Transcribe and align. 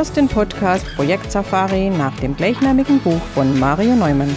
hörst 0.00 0.16
den 0.16 0.28
Podcast 0.28 0.86
Projekt 0.96 1.30
Safari 1.30 1.90
nach 1.90 2.18
dem 2.20 2.34
gleichnamigen 2.34 3.00
Buch 3.00 3.20
von 3.34 3.60
Mario 3.60 3.94
Neumann. 3.94 4.34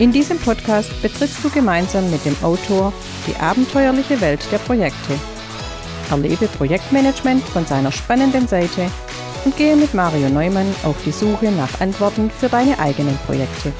In 0.00 0.10
diesem 0.10 0.40
Podcast 0.40 0.90
betrittst 1.02 1.44
du 1.44 1.50
gemeinsam 1.50 2.10
mit 2.10 2.24
dem 2.24 2.34
Autor 2.42 2.92
die 3.24 3.36
abenteuerliche 3.36 4.20
Welt 4.20 4.40
der 4.50 4.58
Projekte. 4.58 5.12
Erlebe 6.10 6.48
Projektmanagement 6.48 7.44
von 7.44 7.64
seiner 7.64 7.92
spannenden 7.92 8.48
Seite 8.48 8.90
und 9.44 9.56
gehe 9.56 9.76
mit 9.76 9.94
Mario 9.94 10.28
Neumann 10.30 10.74
auf 10.82 10.96
die 11.04 11.12
Suche 11.12 11.52
nach 11.52 11.80
Antworten 11.80 12.28
für 12.28 12.48
deine 12.48 12.76
eigenen 12.80 13.16
Projekte. 13.18 13.72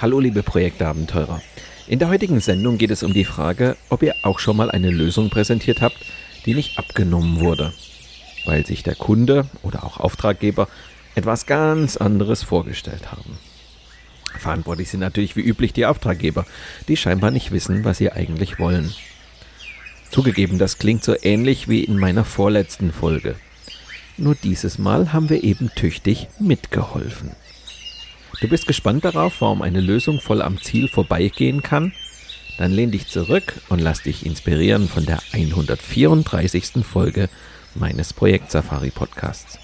Hallo 0.00 0.18
liebe 0.18 0.42
Projektabenteurer. 0.42 1.42
In 1.88 1.98
der 1.98 2.08
heutigen 2.08 2.40
Sendung 2.40 2.78
geht 2.78 2.90
es 2.90 3.02
um 3.02 3.12
die 3.12 3.24
Frage, 3.24 3.76
ob 3.90 4.02
ihr 4.02 4.14
auch 4.22 4.38
schon 4.38 4.56
mal 4.56 4.70
eine 4.70 4.90
Lösung 4.90 5.28
präsentiert 5.28 5.82
habt, 5.82 6.05
die 6.46 6.54
nicht 6.54 6.78
abgenommen 6.78 7.40
wurde, 7.40 7.72
weil 8.46 8.64
sich 8.64 8.82
der 8.82 8.94
Kunde 8.94 9.46
oder 9.62 9.84
auch 9.84 9.98
Auftraggeber 9.98 10.68
etwas 11.14 11.46
ganz 11.46 11.96
anderes 11.96 12.42
vorgestellt 12.42 13.12
haben. 13.12 13.38
Verantwortlich 14.38 14.90
sind 14.90 15.00
natürlich 15.00 15.36
wie 15.36 15.40
üblich 15.40 15.72
die 15.72 15.86
Auftraggeber, 15.86 16.46
die 16.88 16.96
scheinbar 16.96 17.30
nicht 17.30 17.52
wissen, 17.52 17.84
was 17.84 17.98
sie 17.98 18.12
eigentlich 18.12 18.58
wollen. 18.58 18.94
Zugegeben, 20.10 20.58
das 20.58 20.78
klingt 20.78 21.02
so 21.04 21.14
ähnlich 21.20 21.68
wie 21.68 21.82
in 21.82 21.98
meiner 21.98 22.24
vorletzten 22.24 22.92
Folge. 22.92 23.34
Nur 24.18 24.34
dieses 24.34 24.78
Mal 24.78 25.12
haben 25.12 25.28
wir 25.28 25.42
eben 25.42 25.70
tüchtig 25.74 26.28
mitgeholfen. 26.38 27.32
Du 28.40 28.48
bist 28.48 28.66
gespannt 28.66 29.04
darauf, 29.04 29.40
warum 29.40 29.62
eine 29.62 29.80
Lösung 29.80 30.20
voll 30.20 30.42
am 30.42 30.60
Ziel 30.60 30.88
vorbeigehen 30.88 31.62
kann? 31.62 31.92
Dann 32.58 32.72
lehn 32.72 32.90
dich 32.90 33.08
zurück 33.08 33.60
und 33.68 33.80
lass 33.80 34.02
dich 34.02 34.24
inspirieren 34.24 34.88
von 34.88 35.04
der 35.04 35.18
134. 35.32 36.84
Folge 36.84 37.28
meines 37.74 38.14
Projekt 38.14 38.50
Safari 38.50 38.90
Podcasts. 38.90 39.58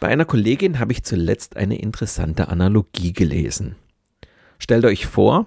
Bei 0.00 0.08
einer 0.08 0.24
Kollegin 0.24 0.80
habe 0.80 0.92
ich 0.92 1.04
zuletzt 1.04 1.56
eine 1.56 1.78
interessante 1.78 2.48
Analogie 2.48 3.12
gelesen. 3.12 3.76
Stellt 4.58 4.84
euch 4.84 5.06
vor, 5.06 5.46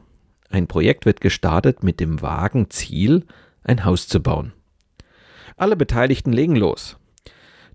ein 0.55 0.67
Projekt 0.67 1.05
wird 1.05 1.19
gestartet 1.19 1.83
mit 1.83 1.99
dem 1.99 2.21
vagen 2.21 2.69
Ziel, 2.69 3.25
ein 3.63 3.83
Haus 3.83 4.07
zu 4.07 4.21
bauen. 4.21 4.53
Alle 5.57 5.75
Beteiligten 5.75 6.31
legen 6.31 6.55
los. 6.55 6.97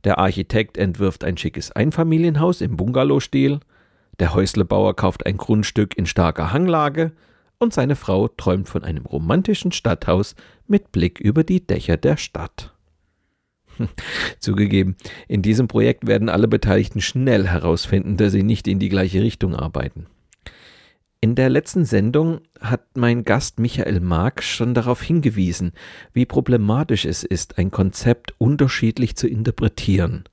Der 0.04 0.18
Architekt 0.18 0.78
entwirft 0.78 1.22
ein 1.22 1.36
schickes 1.36 1.70
Einfamilienhaus 1.72 2.62
im 2.62 2.76
Bungalow-Stil, 2.78 3.60
der 4.18 4.34
Häuslebauer 4.34 4.96
kauft 4.96 5.26
ein 5.26 5.36
Grundstück 5.36 5.96
in 5.96 6.06
starker 6.06 6.52
Hanglage 6.52 7.12
und 7.58 7.74
seine 7.74 7.96
Frau 7.96 8.28
träumt 8.28 8.68
von 8.68 8.82
einem 8.82 9.04
romantischen 9.04 9.72
Stadthaus 9.72 10.34
mit 10.66 10.90
Blick 10.90 11.20
über 11.20 11.44
die 11.44 11.66
Dächer 11.66 11.98
der 11.98 12.16
Stadt. 12.16 12.74
Zugegeben, 14.38 14.96
in 15.28 15.42
diesem 15.42 15.68
Projekt 15.68 16.06
werden 16.06 16.30
alle 16.30 16.48
Beteiligten 16.48 17.02
schnell 17.02 17.46
herausfinden, 17.46 18.16
dass 18.16 18.32
sie 18.32 18.42
nicht 18.42 18.66
in 18.68 18.78
die 18.78 18.88
gleiche 18.88 19.20
Richtung 19.22 19.54
arbeiten. 19.54 20.06
In 21.22 21.34
der 21.34 21.50
letzten 21.50 21.84
Sendung 21.84 22.40
hat 22.60 22.96
mein 22.96 23.24
Gast 23.24 23.58
Michael 23.58 24.00
Mark 24.00 24.42
schon 24.42 24.72
darauf 24.72 25.02
hingewiesen, 25.02 25.72
wie 26.14 26.24
problematisch 26.24 27.04
es 27.04 27.24
ist, 27.24 27.58
ein 27.58 27.70
Konzept 27.70 28.34
unterschiedlich 28.38 29.16
zu 29.16 29.28
interpretieren. 29.28 30.24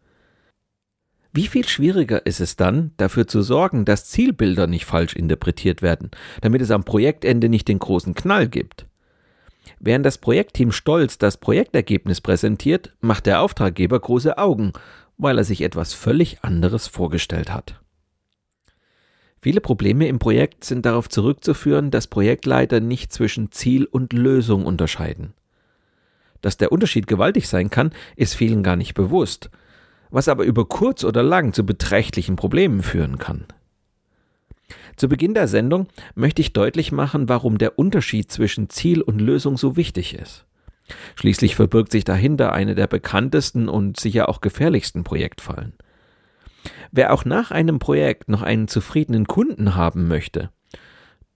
Wie 1.33 1.47
viel 1.47 1.67
schwieriger 1.67 2.25
ist 2.25 2.39
es 2.39 2.55
dann, 2.55 2.91
dafür 2.95 3.27
zu 3.27 3.41
sorgen, 3.41 3.83
dass 3.83 4.09
Zielbilder 4.09 4.65
nicht 4.65 4.85
falsch 4.85 5.13
interpretiert 5.13 5.81
werden, 5.81 6.09
damit 6.39 6.61
es 6.61 6.71
am 6.71 6.85
Projektende 6.85 7.49
nicht 7.49 7.67
den 7.67 7.79
großen 7.79 8.15
Knall 8.15 8.47
gibt? 8.47 8.85
Während 9.81 10.05
das 10.05 10.17
Projektteam 10.17 10.71
stolz 10.71 11.17
das 11.17 11.35
Projektergebnis 11.35 12.21
präsentiert, 12.21 12.95
macht 13.01 13.25
der 13.25 13.41
Auftraggeber 13.41 13.99
große 13.99 14.37
Augen, 14.37 14.71
weil 15.17 15.37
er 15.37 15.43
sich 15.43 15.61
etwas 15.61 15.93
völlig 15.93 16.45
anderes 16.45 16.87
vorgestellt 16.87 17.51
hat. 17.51 17.81
Viele 19.47 19.61
Probleme 19.61 20.09
im 20.09 20.19
Projekt 20.19 20.65
sind 20.65 20.85
darauf 20.85 21.07
zurückzuführen, 21.07 21.89
dass 21.89 22.07
Projektleiter 22.07 22.81
nicht 22.81 23.13
zwischen 23.13 23.49
Ziel 23.49 23.85
und 23.85 24.11
Lösung 24.11 24.65
unterscheiden. 24.65 25.31
Dass 26.41 26.57
der 26.57 26.73
Unterschied 26.73 27.07
gewaltig 27.07 27.47
sein 27.47 27.69
kann, 27.69 27.93
ist 28.17 28.35
vielen 28.35 28.61
gar 28.61 28.75
nicht 28.75 28.93
bewusst, 28.93 29.49
was 30.09 30.27
aber 30.27 30.43
über 30.43 30.65
kurz 30.65 31.05
oder 31.05 31.23
lang 31.23 31.53
zu 31.53 31.65
beträchtlichen 31.65 32.35
Problemen 32.35 32.83
führen 32.83 33.19
kann. 33.19 33.45
Zu 34.97 35.07
Beginn 35.07 35.33
der 35.33 35.47
Sendung 35.47 35.87
möchte 36.13 36.41
ich 36.41 36.51
deutlich 36.51 36.91
machen, 36.91 37.29
warum 37.29 37.57
der 37.57 37.79
Unterschied 37.79 38.29
zwischen 38.29 38.69
Ziel 38.69 39.01
und 39.01 39.21
Lösung 39.21 39.57
so 39.57 39.77
wichtig 39.77 40.13
ist. 40.13 40.45
Schließlich 41.15 41.55
verbirgt 41.55 41.93
sich 41.93 42.03
dahinter 42.03 42.51
eine 42.51 42.75
der 42.75 42.87
bekanntesten 42.87 43.69
und 43.69 43.97
sicher 43.97 44.27
auch 44.27 44.41
gefährlichsten 44.41 45.05
Projektfallen. 45.05 45.71
Wer 46.91 47.13
auch 47.13 47.25
nach 47.25 47.51
einem 47.51 47.79
Projekt 47.79 48.29
noch 48.29 48.41
einen 48.41 48.67
zufriedenen 48.67 49.27
Kunden 49.27 49.75
haben 49.75 50.07
möchte, 50.07 50.51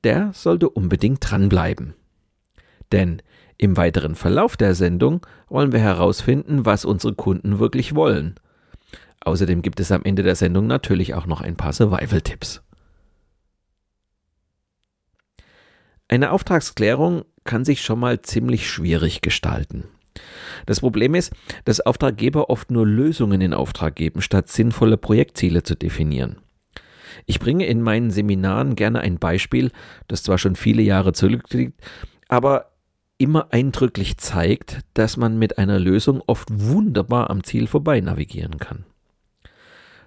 der 0.03 0.31
sollte 0.33 0.69
unbedingt 0.69 1.19
dranbleiben. 1.21 1.93
Denn 2.91 3.21
im 3.57 3.77
weiteren 3.77 4.15
Verlauf 4.15 4.57
der 4.57 4.75
Sendung 4.75 5.25
wollen 5.47 5.71
wir 5.71 5.79
herausfinden, 5.79 6.65
was 6.65 6.83
unsere 6.83 7.13
Kunden 7.13 7.59
wirklich 7.59 7.93
wollen. 7.95 8.35
Außerdem 9.23 9.61
gibt 9.61 9.79
es 9.79 9.91
am 9.91 10.03
Ende 10.03 10.23
der 10.23 10.35
Sendung 10.35 10.65
natürlich 10.65 11.13
auch 11.13 11.27
noch 11.27 11.41
ein 11.41 11.55
paar 11.55 11.73
Survival-Tipps. 11.73 12.63
Eine 16.07 16.31
Auftragsklärung 16.31 17.23
kann 17.43 17.63
sich 17.63 17.81
schon 17.81 17.99
mal 17.99 18.21
ziemlich 18.21 18.69
schwierig 18.69 19.21
gestalten. 19.21 19.85
Das 20.65 20.79
Problem 20.79 21.15
ist, 21.15 21.33
dass 21.65 21.81
Auftraggeber 21.81 22.49
oft 22.49 22.71
nur 22.71 22.85
Lösungen 22.85 23.41
in 23.41 23.53
Auftrag 23.53 23.95
geben, 23.95 24.21
statt 24.21 24.49
sinnvolle 24.49 24.97
Projektziele 24.97 25.63
zu 25.63 25.75
definieren. 25.75 26.37
Ich 27.25 27.39
bringe 27.39 27.65
in 27.65 27.81
meinen 27.81 28.11
Seminaren 28.11 28.75
gerne 28.75 29.01
ein 29.01 29.17
Beispiel, 29.17 29.71
das 30.07 30.23
zwar 30.23 30.37
schon 30.37 30.55
viele 30.55 30.81
Jahre 30.81 31.13
zurückliegt, 31.13 31.79
aber 32.27 32.71
immer 33.17 33.47
eindrücklich 33.51 34.17
zeigt, 34.17 34.79
dass 34.93 35.17
man 35.17 35.37
mit 35.37 35.57
einer 35.57 35.79
Lösung 35.79 36.23
oft 36.25 36.47
wunderbar 36.51 37.29
am 37.29 37.43
Ziel 37.43 37.67
vorbei 37.67 38.01
navigieren 38.01 38.57
kann. 38.57 38.85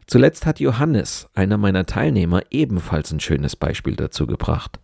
Zuletzt 0.07 0.45
hat 0.45 0.61
Johannes, 0.61 1.29
einer 1.35 1.57
meiner 1.57 1.87
Teilnehmer, 1.87 2.43
ebenfalls 2.51 3.11
ein 3.13 3.21
schönes 3.21 3.57
Beispiel 3.57 3.97
dazu 3.97 4.27
gebracht. 4.27 4.81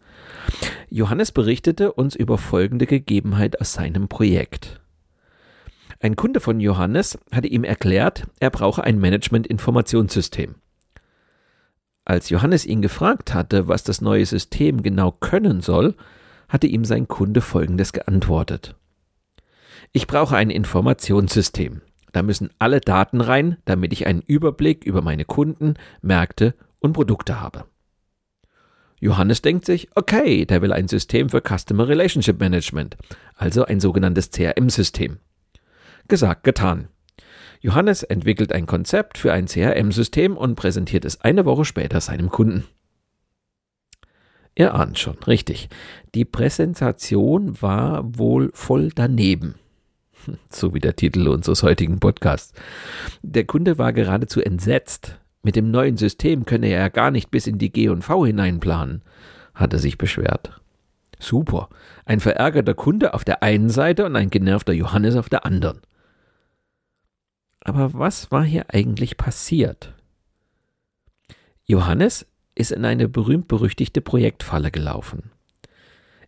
Johannes 0.88 1.32
berichtete 1.32 1.92
uns 1.92 2.14
über 2.14 2.38
folgende 2.38 2.86
Gegebenheit 2.86 3.60
aus 3.60 3.72
seinem 3.72 4.08
Projekt. 4.08 4.79
Ein 6.02 6.16
Kunde 6.16 6.40
von 6.40 6.60
Johannes 6.60 7.18
hatte 7.30 7.48
ihm 7.48 7.62
erklärt, 7.62 8.26
er 8.40 8.48
brauche 8.48 8.82
ein 8.82 8.98
Management-Informationssystem. 8.98 10.54
Als 12.06 12.30
Johannes 12.30 12.64
ihn 12.64 12.80
gefragt 12.80 13.34
hatte, 13.34 13.68
was 13.68 13.84
das 13.84 14.00
neue 14.00 14.24
System 14.24 14.82
genau 14.82 15.12
können 15.12 15.60
soll, 15.60 15.94
hatte 16.48 16.66
ihm 16.66 16.86
sein 16.86 17.06
Kunde 17.06 17.42
Folgendes 17.42 17.92
geantwortet. 17.92 18.76
Ich 19.92 20.06
brauche 20.06 20.36
ein 20.36 20.48
Informationssystem. 20.48 21.82
Da 22.12 22.22
müssen 22.22 22.48
alle 22.58 22.80
Daten 22.80 23.20
rein, 23.20 23.58
damit 23.66 23.92
ich 23.92 24.06
einen 24.06 24.22
Überblick 24.22 24.84
über 24.84 25.02
meine 25.02 25.26
Kunden, 25.26 25.74
Märkte 26.00 26.54
und 26.78 26.94
Produkte 26.94 27.40
habe. 27.40 27.66
Johannes 29.00 29.42
denkt 29.42 29.66
sich, 29.66 29.90
okay, 29.94 30.46
der 30.46 30.62
will 30.62 30.72
ein 30.72 30.88
System 30.88 31.28
für 31.28 31.42
Customer 31.42 31.86
Relationship 31.86 32.40
Management, 32.40 32.96
also 33.36 33.66
ein 33.66 33.80
sogenanntes 33.80 34.30
CRM-System. 34.30 35.18
Gesagt, 36.08 36.44
getan. 36.44 36.88
Johannes 37.60 38.02
entwickelt 38.02 38.52
ein 38.52 38.66
Konzept 38.66 39.18
für 39.18 39.32
ein 39.32 39.46
CRM-System 39.46 40.36
und 40.36 40.56
präsentiert 40.56 41.04
es 41.04 41.20
eine 41.20 41.44
Woche 41.44 41.64
später 41.64 42.00
seinem 42.00 42.30
Kunden. 42.30 42.64
Ihr 44.54 44.74
ahnt 44.74 44.98
schon, 44.98 45.16
richtig. 45.26 45.68
Die 46.14 46.24
Präsentation 46.24 47.60
war 47.62 48.02
wohl 48.18 48.50
voll 48.54 48.90
daneben. 48.94 49.54
So 50.50 50.74
wie 50.74 50.80
der 50.80 50.96
Titel 50.96 51.28
unseres 51.28 51.62
heutigen 51.62 51.98
Podcasts. 51.98 52.52
Der 53.22 53.44
Kunde 53.44 53.78
war 53.78 53.94
geradezu 53.94 54.42
entsetzt, 54.42 55.18
mit 55.42 55.56
dem 55.56 55.70
neuen 55.70 55.96
System 55.96 56.44
könne 56.44 56.66
er 56.66 56.80
ja 56.80 56.88
gar 56.88 57.10
nicht 57.10 57.30
bis 57.30 57.46
in 57.46 57.56
die 57.56 57.72
G 57.72 57.88
und 57.88 58.02
V 58.02 58.26
hineinplanen, 58.26 59.02
hat 59.54 59.72
er 59.72 59.78
sich 59.78 59.96
beschwert. 59.96 60.60
Super. 61.18 61.70
Ein 62.04 62.20
verärgerter 62.20 62.74
Kunde 62.74 63.14
auf 63.14 63.24
der 63.24 63.42
einen 63.42 63.70
Seite 63.70 64.04
und 64.04 64.16
ein 64.16 64.30
genervter 64.30 64.72
Johannes 64.72 65.16
auf 65.16 65.28
der 65.28 65.46
anderen. 65.46 65.80
Aber 67.62 67.94
was 67.94 68.30
war 68.30 68.44
hier 68.44 68.66
eigentlich 68.72 69.16
passiert? 69.16 69.94
Johannes 71.64 72.26
ist 72.54 72.72
in 72.72 72.84
eine 72.84 73.08
berühmt-berüchtigte 73.08 74.00
Projektfalle 74.00 74.70
gelaufen. 74.70 75.30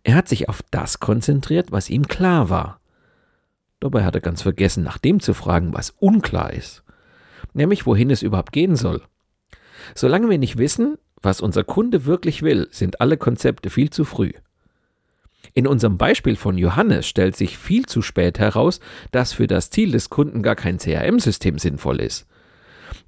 Er 0.04 0.14
hat 0.14 0.28
sich 0.28 0.48
auf 0.48 0.62
das 0.70 1.00
konzentriert, 1.00 1.72
was 1.72 1.90
ihm 1.90 2.06
klar 2.06 2.50
war. 2.50 2.80
Dabei 3.80 4.04
hat 4.04 4.14
er 4.14 4.20
ganz 4.20 4.42
vergessen, 4.42 4.84
nach 4.84 4.98
dem 4.98 5.20
zu 5.20 5.34
fragen, 5.34 5.74
was 5.74 5.90
unklar 5.90 6.52
ist. 6.52 6.82
Nämlich, 7.54 7.86
wohin 7.86 8.10
es 8.10 8.22
überhaupt 8.22 8.52
gehen 8.52 8.76
soll. 8.76 9.02
Solange 9.94 10.30
wir 10.30 10.38
nicht 10.38 10.58
wissen, 10.58 10.96
was 11.20 11.40
unser 11.40 11.64
Kunde 11.64 12.04
wirklich 12.04 12.42
will, 12.42 12.68
sind 12.70 13.00
alle 13.00 13.16
Konzepte 13.16 13.70
viel 13.70 13.90
zu 13.90 14.04
früh. 14.04 14.32
In 15.54 15.66
unserem 15.66 15.98
Beispiel 15.98 16.36
von 16.36 16.56
Johannes 16.56 17.06
stellt 17.06 17.36
sich 17.36 17.58
viel 17.58 17.86
zu 17.86 18.02
spät 18.02 18.38
heraus, 18.38 18.80
dass 19.10 19.32
für 19.32 19.46
das 19.46 19.70
Ziel 19.70 19.92
des 19.92 20.08
Kunden 20.08 20.42
gar 20.42 20.56
kein 20.56 20.78
CRM-System 20.78 21.58
sinnvoll 21.58 22.00
ist. 22.00 22.26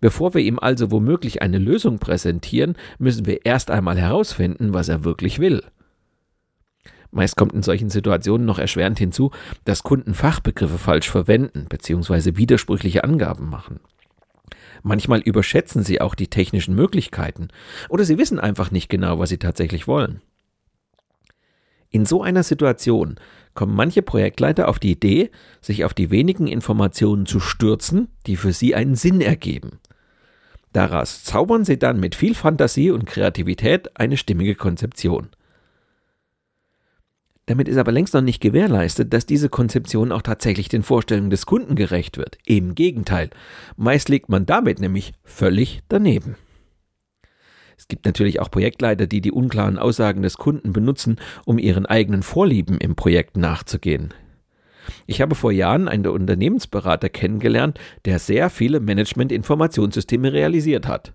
Bevor 0.01 0.35
wir 0.35 0.43
ihm 0.43 0.59
also 0.59 0.91
womöglich 0.91 1.43
eine 1.43 1.59
Lösung 1.59 1.99
präsentieren, 1.99 2.77
müssen 2.99 3.27
wir 3.27 3.47
erst 3.47 3.71
einmal 3.71 3.99
herausfinden, 3.99 4.75
was 4.75 4.89
er 4.89 5.05
wirklich 5.05 5.39
will. 5.39 5.63
Meist 7.11 7.37
kommt 7.37 7.53
in 7.53 7.63
solchen 7.63 7.91
Situationen 7.91 8.45
noch 8.45 8.59
erschwerend 8.59 8.99
hinzu, 8.99 9.31
dass 9.65 9.85
Kunden 9.85 10.15
Fachbegriffe 10.15 10.79
falsch 10.79 11.09
verwenden 11.09 11.67
bzw. 11.69 12.37
widersprüchliche 12.37 13.05
Angaben 13.05 13.49
machen. 13.49 13.79
Manchmal 14.83 15.21
überschätzen 15.21 15.85
sie 15.85 16.01
auch 16.01 16.15
die 16.15 16.29
technischen 16.29 16.75
Möglichkeiten 16.75 17.49
oder 17.89 18.05
sie 18.05 18.19
wissen 18.19 18.41
einfach 18.41 18.71
nicht 18.71 18.89
genau, 18.89 19.19
was 19.21 19.31
sie 19.31 19.39
tatsächlich 19.39 19.87
wollen. 19.87 20.21
In 21.95 22.07
so 22.07 22.25
einer 22.25 22.43
Situation 22.43 23.15
kommen 23.55 23.77
manche 23.77 24.03
Projektleiter 24.03 24.67
auf 24.67 24.81
die 24.81 24.91
Idee, 24.91 25.31
sich 25.61 25.85
auf 25.85 25.95
die 25.95 26.11
wenigen 26.11 26.49
Informationen 26.49 27.25
zu 27.25 27.39
stürzen, 27.39 28.09
die 28.27 28.35
für 28.35 28.53
sie 28.53 28.75
einen 28.75 28.97
Sinn 28.97 29.21
ergeben. 29.21 29.79
Daraus 30.73 31.23
zaubern 31.23 31.65
sie 31.65 31.79
dann 31.79 32.01
mit 32.01 32.17
viel 32.17 32.35
Fantasie 32.35 32.91
und 32.91 33.07
Kreativität 33.07 33.97
eine 33.97 34.17
stimmige 34.17 34.57
Konzeption. 34.57 35.29
Damit 37.47 37.69
ist 37.69 37.77
aber 37.77 37.93
längst 37.93 38.13
noch 38.13 38.23
nicht 38.23 38.41
gewährleistet, 38.41 39.13
dass 39.13 39.25
diese 39.25 39.49
Konzeption 39.49 40.11
auch 40.11 40.23
tatsächlich 40.23 40.69
den 40.69 40.83
Vorstellungen 40.83 41.31
des 41.31 41.47
Kunden 41.47 41.77
gerecht 41.77 42.19
wird. 42.19 42.39
Im 42.45 42.75
Gegenteil, 42.75 43.31
meist 43.77 44.09
liegt 44.09 44.29
man 44.29 44.47
damit 44.47 44.81
nämlich 44.81 45.13
völlig 45.23 45.85
daneben. 45.89 46.35
Es 47.85 47.89
gibt 47.89 48.07
natürlich 48.07 48.41
auch 48.41 48.51
Projektleiter, 48.51 49.07
die 49.07 49.21
die 49.21 49.31
unklaren 49.31 49.77
Aussagen 49.77 50.23
des 50.23 50.39
Kunden 50.39 50.73
benutzen, 50.73 51.17
um 51.45 51.59
ihren 51.59 51.85
eigenen 51.85 52.23
Vorlieben 52.23 52.79
im 52.79 52.97
Projekt 52.97 53.37
nachzugehen. 53.37 54.15
Ich 55.07 55.21
habe 55.21 55.35
vor 55.35 55.53
Jahren 55.53 55.87
einen 55.87 56.07
Unternehmensberater 56.07 57.11
kennengelernt, 57.11 57.79
der 58.07 58.19
sehr 58.21 58.49
viele 58.49 58.81
Management-Informationssysteme 58.81 60.33
realisiert 60.33 60.89
hat. 60.89 61.13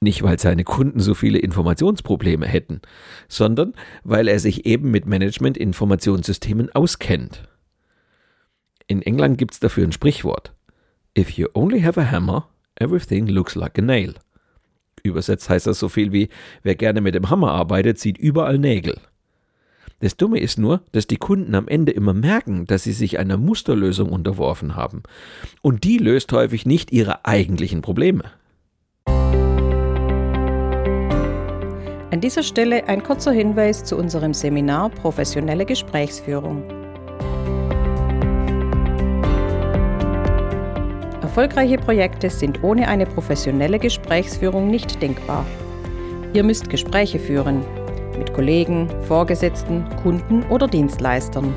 Nicht, 0.00 0.24
weil 0.24 0.40
seine 0.40 0.64
Kunden 0.64 0.98
so 0.98 1.14
viele 1.14 1.38
Informationsprobleme 1.38 2.46
hätten, 2.46 2.80
sondern 3.28 3.74
weil 4.02 4.26
er 4.26 4.40
sich 4.40 4.66
eben 4.66 4.90
mit 4.90 5.06
Management-Informationssystemen 5.06 6.74
auskennt. 6.74 7.48
In 8.88 9.02
England 9.02 9.38
gibt 9.38 9.54
es 9.54 9.60
dafür 9.60 9.84
ein 9.84 9.92
Sprichwort. 9.92 10.52
If 11.16 11.30
you 11.30 11.46
only 11.54 11.82
have 11.82 12.00
a 12.00 12.10
hammer, 12.10 12.48
everything 12.74 13.28
looks 13.28 13.54
like 13.54 13.78
a 13.78 13.82
nail. 13.82 14.14
Übersetzt 15.04 15.50
heißt 15.50 15.66
das 15.66 15.78
so 15.78 15.90
viel 15.90 16.12
wie, 16.12 16.30
wer 16.62 16.74
gerne 16.74 17.02
mit 17.02 17.14
dem 17.14 17.28
Hammer 17.28 17.52
arbeitet, 17.52 17.98
sieht 17.98 18.16
überall 18.16 18.58
Nägel. 18.58 18.96
Das 20.00 20.16
Dumme 20.16 20.40
ist 20.40 20.58
nur, 20.58 20.80
dass 20.92 21.06
die 21.06 21.18
Kunden 21.18 21.54
am 21.54 21.68
Ende 21.68 21.92
immer 21.92 22.14
merken, 22.14 22.64
dass 22.66 22.84
sie 22.84 22.92
sich 22.92 23.18
einer 23.18 23.36
Musterlösung 23.36 24.08
unterworfen 24.08 24.76
haben. 24.76 25.02
Und 25.60 25.84
die 25.84 25.98
löst 25.98 26.32
häufig 26.32 26.64
nicht 26.64 26.90
ihre 26.90 27.26
eigentlichen 27.26 27.82
Probleme. 27.82 28.24
An 32.10 32.20
dieser 32.22 32.42
Stelle 32.42 32.88
ein 32.88 33.02
kurzer 33.02 33.32
Hinweis 33.32 33.84
zu 33.84 33.96
unserem 33.96 34.32
Seminar 34.32 34.88
Professionelle 34.88 35.66
Gesprächsführung. 35.66 36.83
Erfolgreiche 41.34 41.78
Projekte 41.78 42.30
sind 42.30 42.62
ohne 42.62 42.86
eine 42.86 43.06
professionelle 43.06 43.80
Gesprächsführung 43.80 44.68
nicht 44.68 45.02
denkbar. 45.02 45.44
Ihr 46.32 46.44
müsst 46.44 46.70
Gespräche 46.70 47.18
führen 47.18 47.64
mit 48.16 48.32
Kollegen, 48.32 48.88
Vorgesetzten, 49.08 49.84
Kunden 50.00 50.44
oder 50.44 50.68
Dienstleistern. 50.68 51.52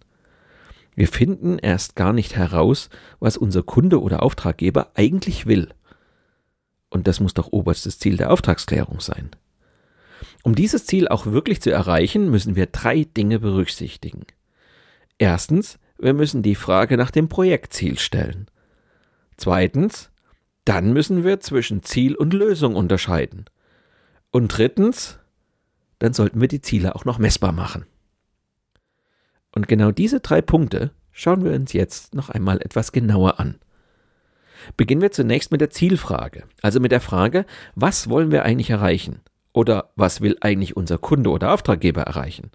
Wir 0.96 1.06
finden 1.06 1.58
erst 1.58 1.94
gar 1.94 2.12
nicht 2.14 2.34
heraus, 2.34 2.88
was 3.20 3.36
unser 3.36 3.62
Kunde 3.62 4.00
oder 4.00 4.22
Auftraggeber 4.22 4.92
eigentlich 4.94 5.46
will. 5.46 5.68
Und 6.88 7.06
das 7.06 7.20
muss 7.20 7.34
doch 7.34 7.52
oberstes 7.52 7.98
Ziel 7.98 8.16
der 8.16 8.32
Auftragsklärung 8.32 9.00
sein. 9.00 9.30
Um 10.42 10.54
dieses 10.54 10.86
Ziel 10.86 11.06
auch 11.08 11.26
wirklich 11.26 11.60
zu 11.60 11.70
erreichen, 11.70 12.30
müssen 12.30 12.56
wir 12.56 12.66
drei 12.66 13.04
Dinge 13.04 13.38
berücksichtigen. 13.38 14.24
Erstens, 15.18 15.78
wir 15.98 16.14
müssen 16.14 16.42
die 16.42 16.54
Frage 16.54 16.96
nach 16.96 17.10
dem 17.10 17.28
Projektziel 17.28 17.98
stellen. 17.98 18.46
Zweitens, 19.36 20.10
dann 20.64 20.94
müssen 20.94 21.24
wir 21.24 21.40
zwischen 21.40 21.82
Ziel 21.82 22.14
und 22.14 22.32
Lösung 22.32 22.74
unterscheiden. 22.74 23.44
Und 24.30 24.48
drittens, 24.48 25.18
dann 25.98 26.14
sollten 26.14 26.40
wir 26.40 26.48
die 26.48 26.62
Ziele 26.62 26.94
auch 26.94 27.04
noch 27.04 27.18
messbar 27.18 27.52
machen. 27.52 27.86
Und 29.56 29.68
genau 29.68 29.90
diese 29.90 30.20
drei 30.20 30.42
Punkte 30.42 30.90
schauen 31.12 31.42
wir 31.42 31.52
uns 31.52 31.72
jetzt 31.72 32.14
noch 32.14 32.28
einmal 32.28 32.60
etwas 32.60 32.92
genauer 32.92 33.40
an. 33.40 33.54
Beginnen 34.76 35.00
wir 35.00 35.12
zunächst 35.12 35.50
mit 35.50 35.62
der 35.62 35.70
Zielfrage, 35.70 36.44
also 36.60 36.78
mit 36.78 36.92
der 36.92 37.00
Frage, 37.00 37.46
was 37.74 38.10
wollen 38.10 38.30
wir 38.30 38.44
eigentlich 38.44 38.68
erreichen? 38.68 39.20
Oder 39.54 39.92
was 39.96 40.20
will 40.20 40.36
eigentlich 40.42 40.76
unser 40.76 40.98
Kunde 40.98 41.30
oder 41.30 41.54
Auftraggeber 41.54 42.02
erreichen? 42.02 42.50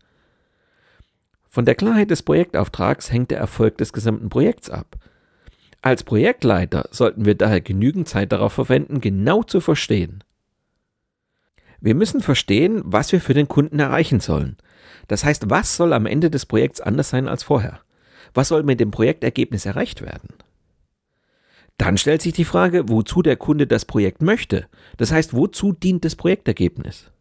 Von 1.50 1.65
der 1.65 1.74
Klarheit 1.74 2.12
des 2.12 2.22
Projektauftrags 2.22 3.12
hängt 3.12 3.31
der 3.31 3.39
Erfolg 3.39 3.79
des 3.79 3.93
gesamten 3.93 4.29
Projekts 4.29 4.70
ab. 4.70 4.98
Als 5.81 6.03
Projektleiter 6.03 6.88
sollten 6.91 7.25
wir 7.25 7.34
daher 7.34 7.62
genügend 7.62 8.10
Zeit 8.10 8.31
darauf 8.31 8.53
verwenden, 8.53 9.01
genau 9.01 9.41
zu 9.41 9.60
verstehen. 9.60 10.24
Wir 11.79 11.96
müssen 11.96 12.22
verstehen, 12.22 12.84
was 12.86 13.12
wir 13.12 13.22
für 13.22 13.34
den 13.34 13.48
Kunden 13.48 13.79
erreichen 13.79 14.20
sollen. 14.20 14.58
Das 15.12 15.25
heißt, 15.25 15.50
was 15.50 15.75
soll 15.75 15.91
am 15.91 16.06
Ende 16.06 16.32
des 16.32 16.46
Projekts 16.46 16.80
anders 16.80 17.10
sein 17.10 17.27
als 17.27 17.44
vorher? 17.44 17.82
Was 18.34 18.48
soll 18.48 18.63
mit 18.63 18.80
dem 18.80 18.91
Projektergebnis 18.91 19.65
erreicht 19.65 20.01
werden? 20.01 20.30
Dann 21.77 21.98
stellt 21.98 22.22
sich 22.22 22.34
die 22.34 22.46
Frage, 22.46 22.88
wozu 22.88 23.22
der 23.22 23.36
Kunde 23.36 23.68
das 23.68 23.84
Projekt 23.84 24.22
möchte. 24.22 24.68
Das 24.98 25.12
heißt, 25.12 25.34
wozu 25.34 25.74
dient 25.74 26.06
das 26.06 26.15
Projektergebnis? 26.15 27.12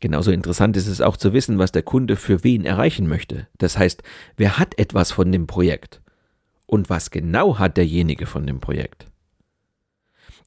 Genauso 0.00 0.30
interessant 0.30 0.76
ist 0.76 0.86
es 0.86 1.00
auch 1.00 1.16
zu 1.16 1.32
wissen, 1.32 1.58
was 1.58 1.72
der 1.72 1.82
Kunde 1.82 2.14
für 2.14 2.44
wen 2.44 2.64
erreichen 2.64 3.08
möchte. 3.08 3.48
Das 3.58 3.76
heißt, 3.76 4.02
wer 4.36 4.58
hat 4.58 4.78
etwas 4.78 5.12
von 5.12 5.32
dem 5.32 5.46
Projekt? 5.46 6.00
und 6.70 6.88
was 6.88 7.10
genau 7.10 7.58
hat 7.58 7.76
derjenige 7.76 8.26
von 8.26 8.46
dem 8.46 8.60
Projekt. 8.60 9.09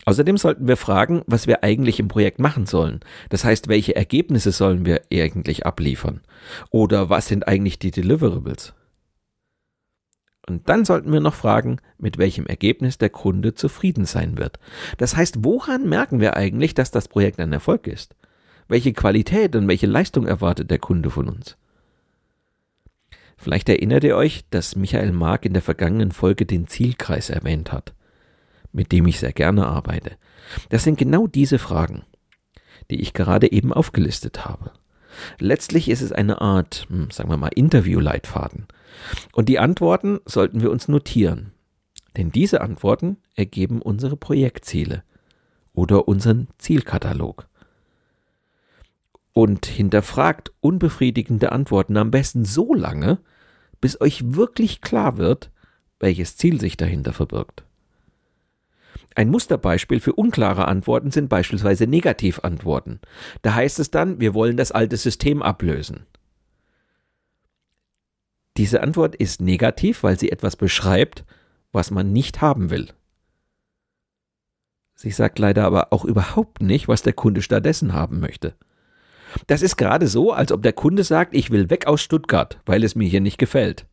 Außerdem 0.05 0.37
sollten 0.37 0.67
wir 0.67 0.77
fragen, 0.77 1.21
was 1.27 1.47
wir 1.47 1.63
eigentlich 1.63 1.99
im 1.99 2.07
Projekt 2.07 2.39
machen 2.39 2.65
sollen. 2.65 2.99
Das 3.29 3.45
heißt, 3.45 3.67
welche 3.67 3.95
Ergebnisse 3.95 4.51
sollen 4.51 4.85
wir 4.85 5.01
eigentlich 5.11 5.65
abliefern? 5.65 6.21
Oder 6.69 7.09
was 7.09 7.27
sind 7.27 7.47
eigentlich 7.47 7.79
die 7.79 7.91
Deliverables? 7.91 8.73
Und 10.45 10.67
dann 10.67 10.83
sollten 10.83 11.13
wir 11.13 11.21
noch 11.21 11.35
fragen, 11.35 11.77
mit 11.97 12.17
welchem 12.17 12.45
Ergebnis 12.45 12.97
der 12.97 13.09
Kunde 13.09 13.53
zufrieden 13.53 14.05
sein 14.05 14.37
wird. 14.37 14.59
Das 14.97 15.15
heißt, 15.15 15.37
woran 15.39 15.87
merken 15.87 16.19
wir 16.19 16.35
eigentlich, 16.35 16.73
dass 16.73 16.91
das 16.91 17.07
Projekt 17.07 17.39
ein 17.39 17.53
Erfolg 17.53 17.87
ist? 17.87 18.15
Welche 18.67 18.91
Qualität 18.93 19.55
und 19.55 19.67
welche 19.67 19.87
Leistung 19.87 20.27
erwartet 20.27 20.69
der 20.69 20.79
Kunde 20.79 21.09
von 21.09 21.29
uns? 21.29 21.55
Vielleicht 23.37 23.69
erinnert 23.69 24.03
ihr 24.03 24.15
euch, 24.15 24.45
dass 24.49 24.75
Michael 24.75 25.11
Mark 25.11 25.45
in 25.45 25.53
der 25.53 25.61
vergangenen 25.61 26.11
Folge 26.11 26.45
den 26.45 26.67
Zielkreis 26.67 27.29
erwähnt 27.29 27.71
hat, 27.71 27.93
mit 28.73 28.91
dem 28.91 29.07
ich 29.07 29.19
sehr 29.19 29.33
gerne 29.33 29.67
arbeite. 29.67 30.17
Das 30.69 30.83
sind 30.83 30.97
genau 30.97 31.27
diese 31.27 31.59
Fragen, 31.59 32.03
die 32.91 32.99
ich 32.99 33.13
gerade 33.13 33.51
eben 33.51 33.71
aufgelistet 33.71 34.45
habe. 34.45 34.71
Letztlich 35.39 35.89
ist 35.89 36.01
es 36.01 36.11
eine 36.11 36.41
Art, 36.41 36.87
hm, 36.89 37.11
sagen 37.11 37.29
wir 37.29 37.37
mal, 37.37 37.51
Interviewleitfaden. 37.53 38.67
Und 39.31 39.47
die 39.47 39.59
Antworten 39.59 40.19
sollten 40.25 40.61
wir 40.61 40.71
uns 40.71 40.87
notieren. 40.87 41.53
Denn 42.17 42.31
diese 42.31 42.61
Antworten 42.61 43.17
ergeben 43.35 43.81
unsere 43.81 44.17
Projektziele 44.17 45.03
oder 45.73 46.07
unseren 46.07 46.47
Zielkatalog. 46.57 47.47
Und 49.33 49.65
hinterfragt 49.65 50.51
unbefriedigende 50.59 51.51
Antworten 51.51 51.97
am 51.97 52.11
besten 52.11 52.45
so 52.45 52.73
lange, 52.73 53.19
bis 53.81 53.99
euch 53.99 54.35
wirklich 54.35 54.81
klar 54.81 55.17
wird, 55.17 55.51
welches 55.99 56.37
Ziel 56.37 56.59
sich 56.59 56.77
dahinter 56.77 57.13
verbirgt. 57.13 57.63
Ein 59.15 59.29
Musterbeispiel 59.29 59.99
für 59.99 60.13
unklare 60.13 60.67
Antworten 60.67 61.11
sind 61.11 61.29
beispielsweise 61.29 61.87
Negativantworten. 61.87 62.99
Da 63.41 63.53
heißt 63.53 63.79
es 63.79 63.91
dann, 63.91 64.19
wir 64.19 64.33
wollen 64.33 64.57
das 64.57 64.71
alte 64.71 64.97
System 64.97 65.41
ablösen. 65.41 66.05
Diese 68.57 68.81
Antwort 68.81 69.15
ist 69.15 69.41
negativ, 69.41 70.03
weil 70.03 70.19
sie 70.19 70.31
etwas 70.31 70.55
beschreibt, 70.55 71.25
was 71.71 71.91
man 71.91 72.11
nicht 72.11 72.41
haben 72.41 72.69
will. 72.69 72.89
Sie 74.95 75.11
sagt 75.11 75.39
leider 75.39 75.65
aber 75.65 75.91
auch 75.91 76.05
überhaupt 76.05 76.61
nicht, 76.61 76.87
was 76.87 77.01
der 77.01 77.13
Kunde 77.13 77.41
stattdessen 77.41 77.93
haben 77.93 78.19
möchte. 78.19 78.55
Das 79.47 79.63
ist 79.63 79.77
gerade 79.77 80.07
so, 80.07 80.31
als 80.31 80.51
ob 80.51 80.61
der 80.61 80.73
Kunde 80.73 81.03
sagt, 81.03 81.35
ich 81.35 81.49
will 81.49 81.69
weg 81.69 81.87
aus 81.87 82.01
Stuttgart, 82.01 82.59
weil 82.65 82.83
es 82.83 82.95
mir 82.95 83.07
hier 83.07 83.21
nicht 83.21 83.39
gefällt. 83.39 83.87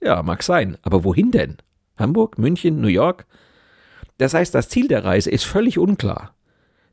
Ja, 0.00 0.22
mag 0.22 0.42
sein, 0.42 0.76
aber 0.82 1.04
wohin 1.04 1.30
denn? 1.30 1.58
Hamburg, 1.96 2.38
München, 2.38 2.80
New 2.80 2.88
York? 2.88 3.26
Das 4.22 4.34
heißt, 4.34 4.54
das 4.54 4.68
Ziel 4.68 4.86
der 4.86 5.04
Reise 5.04 5.32
ist 5.32 5.42
völlig 5.42 5.78
unklar. 5.78 6.32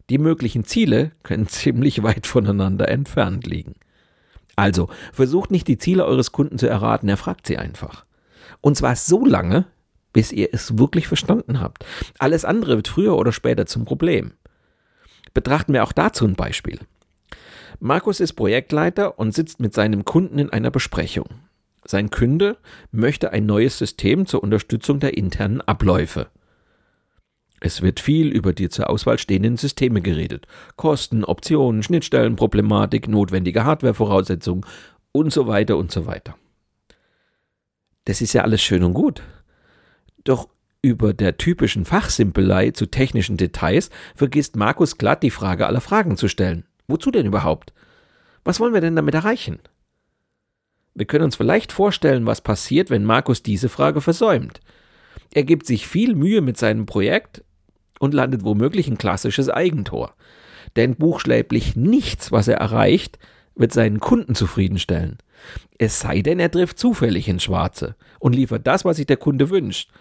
Die 0.09 0.17
möglichen 0.17 0.63
Ziele 0.63 1.12
können 1.21 1.48
ziemlich 1.48 2.01
weit 2.01 2.25
voneinander 2.25 2.89
entfernt 2.89 3.45
liegen. 3.45 3.75
Also, 4.55 4.89
versucht 5.13 5.51
nicht 5.51 5.67
die 5.67 5.77
Ziele 5.77 6.05
eures 6.05 6.31
Kunden 6.31 6.57
zu 6.57 6.67
erraten, 6.67 7.07
er 7.07 7.17
fragt 7.17 7.45
sie 7.45 7.59
einfach. 7.59 8.03
Und 8.62 8.77
zwar 8.77 8.95
so 8.95 9.27
lange, 9.27 9.67
bis 10.12 10.31
ihr 10.31 10.50
es 10.53 10.79
wirklich 10.79 11.07
verstanden 11.07 11.62
habt. 11.62 11.86
Alles 12.17 12.45
andere 12.45 12.77
wird 12.77 12.88
früher 12.88 13.15
oder 13.15 13.31
später 13.31 13.67
zum 13.67 13.86
Problem. 13.86 14.31
Betrachten 15.36 15.74
wir 15.74 15.83
auch 15.83 15.93
dazu 15.93 16.25
ein 16.25 16.33
Beispiel. 16.33 16.79
Markus 17.79 18.19
ist 18.21 18.33
Projektleiter 18.33 19.19
und 19.19 19.36
sitzt 19.36 19.59
mit 19.59 19.75
seinem 19.75 20.03
Kunden 20.03 20.39
in 20.39 20.50
einer 20.50 20.71
Besprechung. 20.71 21.27
Sein 21.86 22.09
Kunde 22.09 22.57
möchte 22.91 23.31
ein 23.31 23.45
neues 23.45 23.77
System 23.77 24.25
zur 24.25 24.41
Unterstützung 24.41 25.00
der 25.00 25.15
internen 25.15 25.62
Abläufe. 25.62 26.31
Es 27.61 27.81
wird 27.81 27.99
viel 27.99 28.29
über 28.29 28.53
die 28.53 28.69
zur 28.69 28.89
Auswahl 28.89 29.17
stehenden 29.17 29.57
Systeme 29.57 30.01
geredet. 30.01 30.47
Kosten, 30.75 31.23
Optionen, 31.23 31.83
Schnittstellenproblematik, 31.83 33.07
notwendige 33.07 33.65
Hardwarevoraussetzungen 33.65 34.65
und 35.11 35.33
so 35.33 35.47
weiter 35.47 35.77
und 35.77 35.91
so 35.91 36.05
weiter. 36.05 36.35
Das 38.05 38.21
ist 38.21 38.33
ja 38.33 38.43
alles 38.43 38.61
schön 38.61 38.83
und 38.83 38.93
gut. 38.93 39.23
Doch 40.23 40.49
über 40.81 41.13
der 41.13 41.37
typischen 41.37 41.83
Fachsimpelei 41.83 42.71
zu 42.71 42.85
technischen 42.85 43.35
Details 43.35 43.89
vergisst 44.15 44.55
Markus 44.55 44.97
glatt 44.97 45.23
die 45.23 45.29
Frage 45.29 45.67
aller 45.67 45.81
Fragen 45.81 46.15
zu 46.15 46.29
stellen. 46.29 46.65
Wozu 46.87 47.11
denn 47.11 47.25
überhaupt? 47.25 47.73
Was 48.45 48.59
wollen 48.59 48.73
wir 48.73 48.81
denn 48.81 48.95
damit 48.95 49.13
erreichen? 49.13 49.59
Wir 50.95 51.05
können 51.05 51.25
uns 51.25 51.35
vielleicht 51.35 51.71
vorstellen, 51.71 52.25
was 52.25 52.41
passiert, 52.41 52.89
wenn 52.89 53.03
Markus 53.03 53.43
diese 53.43 53.69
Frage 53.69 54.01
versäumt. 54.01 54.61
Er 55.33 55.43
gibt 55.43 55.65
sich 55.65 55.87
viel 55.87 56.15
Mühe 56.15 56.41
mit 56.41 56.57
seinem 56.57 56.85
Projekt, 56.85 57.43
und 57.99 58.13
landet 58.13 58.43
womöglich 58.43 58.87
ein 58.87 58.97
klassisches 58.97 59.49
Eigentor. 59.49 60.15
Denn 60.75 60.95
buchstäblich 60.95 61.75
nichts, 61.75 62.31
was 62.31 62.47
er 62.47 62.57
erreicht, 62.57 63.19
wird 63.55 63.73
seinen 63.73 63.99
Kunden 63.99 64.35
zufriedenstellen. 64.35 65.17
Es 65.77 65.99
sei 65.99 66.21
denn, 66.21 66.39
er 66.39 66.51
trifft 66.51 66.79
zufällig 66.79 67.27
ins 67.27 67.43
Schwarze 67.43 67.95
und 68.19 68.35
liefert 68.35 68.65
das, 68.65 68.85
was 68.85 68.97
sich 68.97 69.05
der 69.05 69.17
Kunde 69.17 69.49
wünscht. 69.49 69.91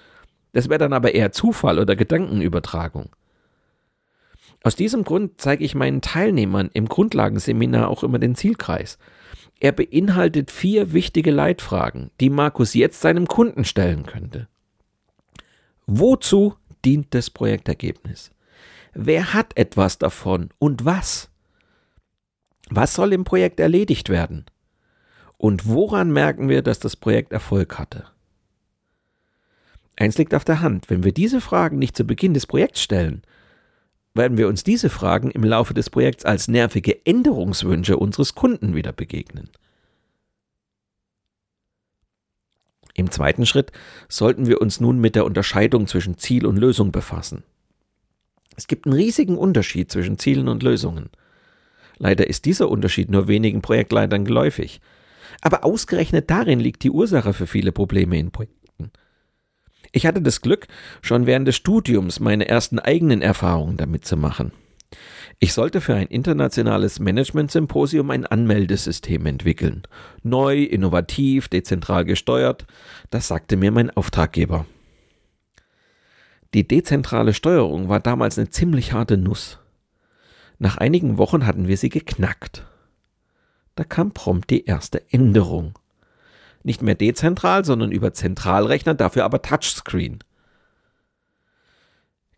Das 0.52 0.68
wäre 0.68 0.78
dann 0.78 0.92
aber 0.92 1.14
eher 1.14 1.32
Zufall 1.32 1.78
oder 1.78 1.94
Gedankenübertragung. 1.94 3.10
Aus 4.64 4.74
diesem 4.74 5.04
Grund 5.04 5.40
zeige 5.40 5.64
ich 5.64 5.74
meinen 5.74 6.00
Teilnehmern 6.00 6.70
im 6.72 6.88
Grundlagenseminar 6.88 7.88
auch 7.88 8.02
immer 8.02 8.18
den 8.18 8.34
Zielkreis. 8.34 8.98
Er 9.60 9.72
beinhaltet 9.72 10.50
vier 10.50 10.92
wichtige 10.92 11.30
Leitfragen, 11.30 12.10
die 12.20 12.30
Markus 12.30 12.74
jetzt 12.74 13.00
seinem 13.00 13.26
Kunden 13.26 13.64
stellen 13.64 14.06
könnte. 14.06 14.48
Wozu 15.86 16.54
dient 16.88 17.12
das 17.12 17.28
Projektergebnis? 17.28 18.30
Wer 18.94 19.34
hat 19.34 19.54
etwas 19.58 19.98
davon 19.98 20.48
und 20.58 20.86
was? 20.86 21.28
Was 22.70 22.94
soll 22.94 23.12
im 23.12 23.24
Projekt 23.24 23.60
erledigt 23.60 24.08
werden? 24.08 24.46
Und 25.36 25.68
woran 25.68 26.10
merken 26.10 26.48
wir, 26.48 26.62
dass 26.62 26.78
das 26.78 26.96
Projekt 26.96 27.32
Erfolg 27.32 27.78
hatte? 27.78 28.06
Eins 29.96 30.16
liegt 30.16 30.34
auf 30.34 30.44
der 30.44 30.62
Hand, 30.62 30.88
wenn 30.88 31.04
wir 31.04 31.12
diese 31.12 31.42
Fragen 31.42 31.78
nicht 31.78 31.94
zu 31.94 32.04
Beginn 32.04 32.32
des 32.32 32.46
Projekts 32.46 32.80
stellen, 32.80 33.20
werden 34.14 34.38
wir 34.38 34.48
uns 34.48 34.64
diese 34.64 34.88
Fragen 34.88 35.30
im 35.30 35.44
Laufe 35.44 35.74
des 35.74 35.90
Projekts 35.90 36.24
als 36.24 36.48
nervige 36.48 37.04
Änderungswünsche 37.04 37.98
unseres 37.98 38.34
Kunden 38.34 38.74
wieder 38.74 38.92
begegnen. 38.92 39.50
Im 42.98 43.12
zweiten 43.12 43.46
Schritt 43.46 43.70
sollten 44.08 44.46
wir 44.48 44.60
uns 44.60 44.80
nun 44.80 44.98
mit 44.98 45.14
der 45.14 45.24
Unterscheidung 45.24 45.86
zwischen 45.86 46.18
Ziel 46.18 46.44
und 46.44 46.56
Lösung 46.56 46.90
befassen. 46.90 47.44
Es 48.56 48.66
gibt 48.66 48.86
einen 48.86 48.96
riesigen 48.96 49.38
Unterschied 49.38 49.92
zwischen 49.92 50.18
Zielen 50.18 50.48
und 50.48 50.64
Lösungen. 50.64 51.08
Leider 51.98 52.26
ist 52.26 52.44
dieser 52.44 52.68
Unterschied 52.68 53.08
nur 53.08 53.28
wenigen 53.28 53.62
Projektleitern 53.62 54.24
geläufig. 54.24 54.80
Aber 55.42 55.64
ausgerechnet 55.64 56.28
darin 56.28 56.58
liegt 56.58 56.82
die 56.82 56.90
Ursache 56.90 57.34
für 57.34 57.46
viele 57.46 57.70
Probleme 57.70 58.18
in 58.18 58.32
Projekten. 58.32 58.90
Ich 59.92 60.04
hatte 60.04 60.20
das 60.20 60.40
Glück, 60.40 60.66
schon 61.00 61.26
während 61.26 61.46
des 61.46 61.54
Studiums 61.54 62.18
meine 62.18 62.48
ersten 62.48 62.80
eigenen 62.80 63.22
Erfahrungen 63.22 63.76
damit 63.76 64.06
zu 64.06 64.16
machen. 64.16 64.50
Ich 65.40 65.52
sollte 65.52 65.80
für 65.80 65.94
ein 65.94 66.08
internationales 66.08 66.98
Management-Symposium 66.98 68.10
ein 68.10 68.26
Anmeldesystem 68.26 69.24
entwickeln. 69.24 69.82
Neu, 70.24 70.64
innovativ, 70.64 71.46
dezentral 71.46 72.04
gesteuert, 72.04 72.66
das 73.10 73.28
sagte 73.28 73.56
mir 73.56 73.70
mein 73.70 73.90
Auftraggeber. 73.90 74.66
Die 76.54 76.66
dezentrale 76.66 77.34
Steuerung 77.34 77.88
war 77.88 78.00
damals 78.00 78.36
eine 78.36 78.50
ziemlich 78.50 78.92
harte 78.92 79.16
Nuss. 79.16 79.60
Nach 80.58 80.76
einigen 80.76 81.18
Wochen 81.18 81.46
hatten 81.46 81.68
wir 81.68 81.76
sie 81.76 81.90
geknackt. 81.90 82.66
Da 83.76 83.84
kam 83.84 84.10
prompt 84.10 84.50
die 84.50 84.64
erste 84.64 85.02
Änderung. 85.12 85.78
Nicht 86.64 86.82
mehr 86.82 86.96
dezentral, 86.96 87.64
sondern 87.64 87.92
über 87.92 88.12
Zentralrechner, 88.12 88.94
dafür 88.94 89.24
aber 89.24 89.40
Touchscreen. 89.40 90.18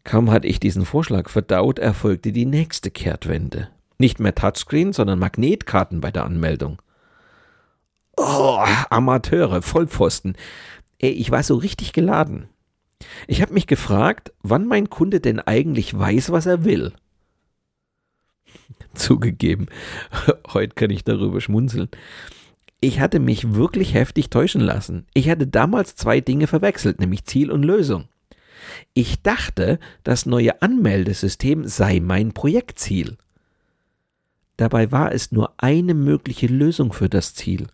Kaum 0.04 0.30
hatte 0.30 0.46
ich 0.46 0.60
diesen 0.60 0.84
Vorschlag 0.84 1.28
verdaut, 1.28 1.78
erfolgte 1.78 2.32
die 2.32 2.46
nächste 2.46 2.90
Kehrtwende. 2.90 3.68
Nicht 3.98 4.18
mehr 4.18 4.34
Touchscreen, 4.34 4.92
sondern 4.92 5.18
Magnetkarten 5.18 6.00
bei 6.00 6.10
der 6.10 6.24
Anmeldung. 6.24 6.80
Oh, 8.16 8.64
Amateure, 8.88 9.62
Vollpfosten. 9.62 10.36
Ey, 10.98 11.10
ich 11.10 11.30
war 11.30 11.42
so 11.42 11.56
richtig 11.56 11.92
geladen. 11.92 12.48
Ich 13.26 13.40
habe 13.42 13.54
mich 13.54 13.66
gefragt, 13.66 14.32
wann 14.42 14.66
mein 14.66 14.90
Kunde 14.90 15.20
denn 15.20 15.40
eigentlich 15.40 15.98
weiß, 15.98 16.32
was 16.32 16.46
er 16.46 16.64
will. 16.64 16.92
Zugegeben, 18.94 19.68
heute 20.52 20.74
kann 20.74 20.90
ich 20.90 21.04
darüber 21.04 21.40
schmunzeln. 21.40 21.88
Ich 22.80 23.00
hatte 23.00 23.20
mich 23.20 23.54
wirklich 23.54 23.94
heftig 23.94 24.30
täuschen 24.30 24.62
lassen. 24.62 25.06
Ich 25.12 25.28
hatte 25.28 25.46
damals 25.46 25.94
zwei 25.94 26.20
Dinge 26.20 26.46
verwechselt, 26.46 27.00
nämlich 27.00 27.24
Ziel 27.26 27.50
und 27.50 27.62
Lösung. 27.62 28.08
Ich 28.94 29.22
dachte, 29.22 29.78
das 30.04 30.26
neue 30.26 30.62
Anmeldesystem 30.62 31.66
sei 31.66 32.00
mein 32.00 32.32
Projektziel. 32.32 33.16
Dabei 34.56 34.92
war 34.92 35.12
es 35.12 35.32
nur 35.32 35.54
eine 35.58 35.94
mögliche 35.94 36.46
Lösung 36.46 36.92
für 36.92 37.08
das 37.08 37.34
Ziel. 37.34 37.66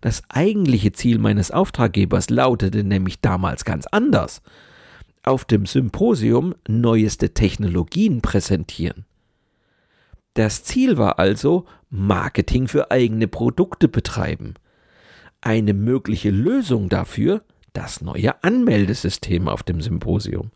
Das 0.00 0.22
eigentliche 0.28 0.92
Ziel 0.92 1.18
meines 1.18 1.50
Auftraggebers 1.50 2.30
lautete 2.30 2.82
nämlich 2.82 3.20
damals 3.20 3.64
ganz 3.64 3.86
anders. 3.86 4.42
Auf 5.22 5.44
dem 5.44 5.66
Symposium 5.66 6.54
neueste 6.66 7.34
Technologien 7.34 8.22
präsentieren. 8.22 9.04
Das 10.34 10.64
Ziel 10.64 10.98
war 10.98 11.18
also 11.18 11.64
Marketing 11.90 12.68
für 12.68 12.90
eigene 12.90 13.28
Produkte 13.28 13.88
betreiben. 13.88 14.54
Eine 15.40 15.74
mögliche 15.74 16.30
Lösung 16.30 16.88
dafür 16.88 17.42
das 17.76 18.00
neue 18.00 18.42
Anmeldesystem 18.42 19.48
auf 19.48 19.62
dem 19.62 19.80
Symposium. 19.80 20.50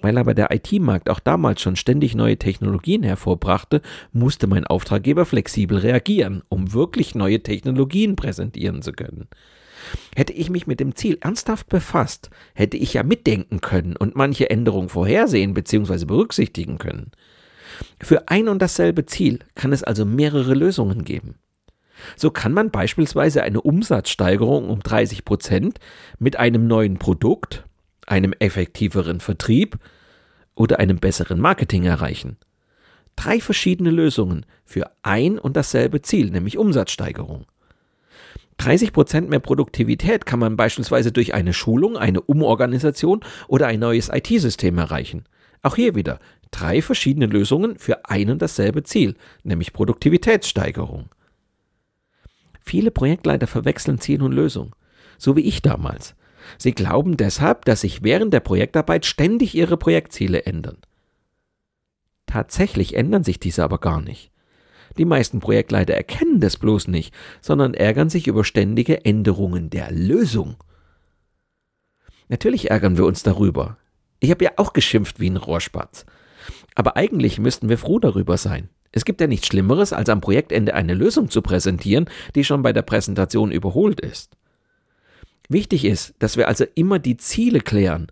Weil 0.00 0.18
aber 0.18 0.34
der 0.34 0.50
IT-Markt 0.50 1.08
auch 1.08 1.20
damals 1.20 1.60
schon 1.60 1.76
ständig 1.76 2.14
neue 2.14 2.36
Technologien 2.36 3.04
hervorbrachte, 3.04 3.82
musste 4.12 4.48
mein 4.48 4.66
Auftraggeber 4.66 5.24
flexibel 5.24 5.78
reagieren, 5.78 6.42
um 6.48 6.72
wirklich 6.72 7.14
neue 7.14 7.42
Technologien 7.42 8.16
präsentieren 8.16 8.82
zu 8.82 8.92
können. 8.92 9.28
Hätte 10.16 10.32
ich 10.32 10.50
mich 10.50 10.66
mit 10.66 10.80
dem 10.80 10.96
Ziel 10.96 11.18
ernsthaft 11.20 11.68
befasst, 11.68 12.30
hätte 12.54 12.76
ich 12.76 12.94
ja 12.94 13.02
mitdenken 13.02 13.60
können 13.60 13.96
und 13.96 14.16
manche 14.16 14.50
Änderungen 14.50 14.88
vorhersehen 14.88 15.54
bzw. 15.54 16.04
berücksichtigen 16.04 16.78
können. 16.78 17.12
Für 18.00 18.28
ein 18.28 18.48
und 18.48 18.60
dasselbe 18.60 19.06
Ziel 19.06 19.40
kann 19.54 19.72
es 19.72 19.82
also 19.82 20.04
mehrere 20.04 20.54
Lösungen 20.54 21.04
geben. 21.04 21.36
So 22.16 22.30
kann 22.30 22.52
man 22.52 22.70
beispielsweise 22.70 23.42
eine 23.42 23.60
Umsatzsteigerung 23.60 24.68
um 24.68 24.80
30 24.80 25.24
Prozent 25.24 25.78
mit 26.18 26.36
einem 26.36 26.66
neuen 26.66 26.98
Produkt, 26.98 27.64
einem 28.06 28.32
effektiveren 28.38 29.20
Vertrieb 29.20 29.78
oder 30.54 30.78
einem 30.78 30.98
besseren 30.98 31.40
Marketing 31.40 31.84
erreichen. 31.84 32.36
Drei 33.16 33.40
verschiedene 33.40 33.90
Lösungen 33.90 34.46
für 34.64 34.90
ein 35.02 35.38
und 35.38 35.56
dasselbe 35.56 36.02
Ziel, 36.02 36.30
nämlich 36.30 36.58
Umsatzsteigerung. 36.58 37.46
30 38.58 38.92
Prozent 38.92 39.28
mehr 39.28 39.40
Produktivität 39.40 40.24
kann 40.26 40.38
man 40.38 40.56
beispielsweise 40.56 41.10
durch 41.10 41.34
eine 41.34 41.52
Schulung, 41.52 41.96
eine 41.96 42.20
Umorganisation 42.20 43.20
oder 43.48 43.66
ein 43.66 43.80
neues 43.80 44.08
IT-System 44.08 44.78
erreichen. 44.78 45.24
Auch 45.62 45.76
hier 45.76 45.94
wieder 45.94 46.20
drei 46.50 46.82
verschiedene 46.82 47.26
Lösungen 47.26 47.78
für 47.78 48.04
ein 48.04 48.30
und 48.30 48.42
dasselbe 48.42 48.82
Ziel, 48.82 49.16
nämlich 49.42 49.72
Produktivitätssteigerung. 49.72 51.08
Viele 52.62 52.90
Projektleiter 52.90 53.46
verwechseln 53.46 53.98
Ziel 53.98 54.22
und 54.22 54.32
Lösung, 54.32 54.74
so 55.18 55.36
wie 55.36 55.42
ich 55.42 55.62
damals. 55.62 56.14
Sie 56.58 56.72
glauben 56.72 57.16
deshalb, 57.16 57.64
dass 57.64 57.82
sich 57.82 58.02
während 58.02 58.32
der 58.32 58.40
Projektarbeit 58.40 59.06
ständig 59.06 59.54
ihre 59.54 59.76
Projektziele 59.76 60.44
ändern. 60.44 60.78
Tatsächlich 62.26 62.94
ändern 62.96 63.24
sich 63.24 63.38
diese 63.38 63.62
aber 63.62 63.78
gar 63.78 64.00
nicht. 64.00 64.30
Die 64.98 65.04
meisten 65.04 65.40
Projektleiter 65.40 65.94
erkennen 65.94 66.40
das 66.40 66.56
bloß 66.56 66.88
nicht, 66.88 67.14
sondern 67.40 67.74
ärgern 67.74 68.10
sich 68.10 68.26
über 68.26 68.44
ständige 68.44 69.04
Änderungen 69.04 69.70
der 69.70 69.90
Lösung. 69.90 70.56
Natürlich 72.28 72.70
ärgern 72.70 72.96
wir 72.96 73.06
uns 73.06 73.22
darüber. 73.22 73.78
Ich 74.20 74.30
habe 74.30 74.44
ja 74.44 74.52
auch 74.56 74.72
geschimpft 74.72 75.20
wie 75.20 75.30
ein 75.30 75.36
Rohrspatz. 75.36 76.06
Aber 76.74 76.96
eigentlich 76.96 77.38
müssten 77.38 77.68
wir 77.68 77.78
froh 77.78 77.98
darüber 77.98 78.36
sein. 78.36 78.68
Es 78.92 79.04
gibt 79.04 79.20
ja 79.20 79.26
nichts 79.26 79.46
Schlimmeres, 79.46 79.92
als 79.92 80.08
am 80.10 80.20
Projektende 80.20 80.74
eine 80.74 80.94
Lösung 80.94 81.30
zu 81.30 81.42
präsentieren, 81.42 82.08
die 82.34 82.44
schon 82.44 82.62
bei 82.62 82.72
der 82.72 82.82
Präsentation 82.82 83.50
überholt 83.50 84.00
ist. 84.00 84.36
Wichtig 85.48 85.84
ist, 85.84 86.14
dass 86.18 86.36
wir 86.36 86.48
also 86.48 86.64
immer 86.74 86.98
die 86.98 87.16
Ziele 87.16 87.60
klären, 87.60 88.06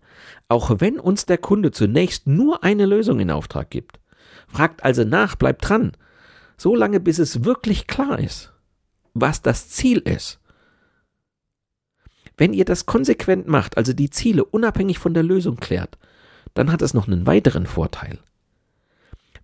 auch 0.49 0.81
wenn 0.81 0.99
uns 0.99 1.27
der 1.27 1.39
Kunde 1.39 1.71
zunächst 1.71 2.27
nur 2.27 2.65
eine 2.65 2.87
Lösung 2.87 3.21
in 3.21 3.31
Auftrag 3.31 3.71
gibt. 3.71 4.01
Fragt 4.49 4.85
also 4.85 5.05
nach, 5.05 5.37
bleibt 5.37 5.69
dran, 5.69 5.93
so 6.57 6.75
lange 6.75 7.01
bis 7.01 7.19
es 7.19 7.45
wirklich 7.45 7.87
klar 7.87 8.19
ist, 8.19 8.53
was 9.15 9.43
das 9.43 9.69
Ziel 9.69 9.99
ist. 9.99 10.41
Wenn 12.37 12.53
ihr 12.53 12.65
das 12.65 12.87
konsequent 12.87 13.49
macht, 13.49 13.77
also 13.77 13.93
die 13.93 14.11
Ziele 14.11 14.45
unabhängig 14.45 14.99
von 14.99 15.15
der 15.15 15.23
Lösung 15.23 15.57
klärt, 15.57 15.99
dann 16.55 16.73
hat 16.73 16.83
es 16.83 16.95
noch 16.95 17.07
einen 17.07 17.27
weiteren 17.27 17.67
Vorteil. 17.67 18.19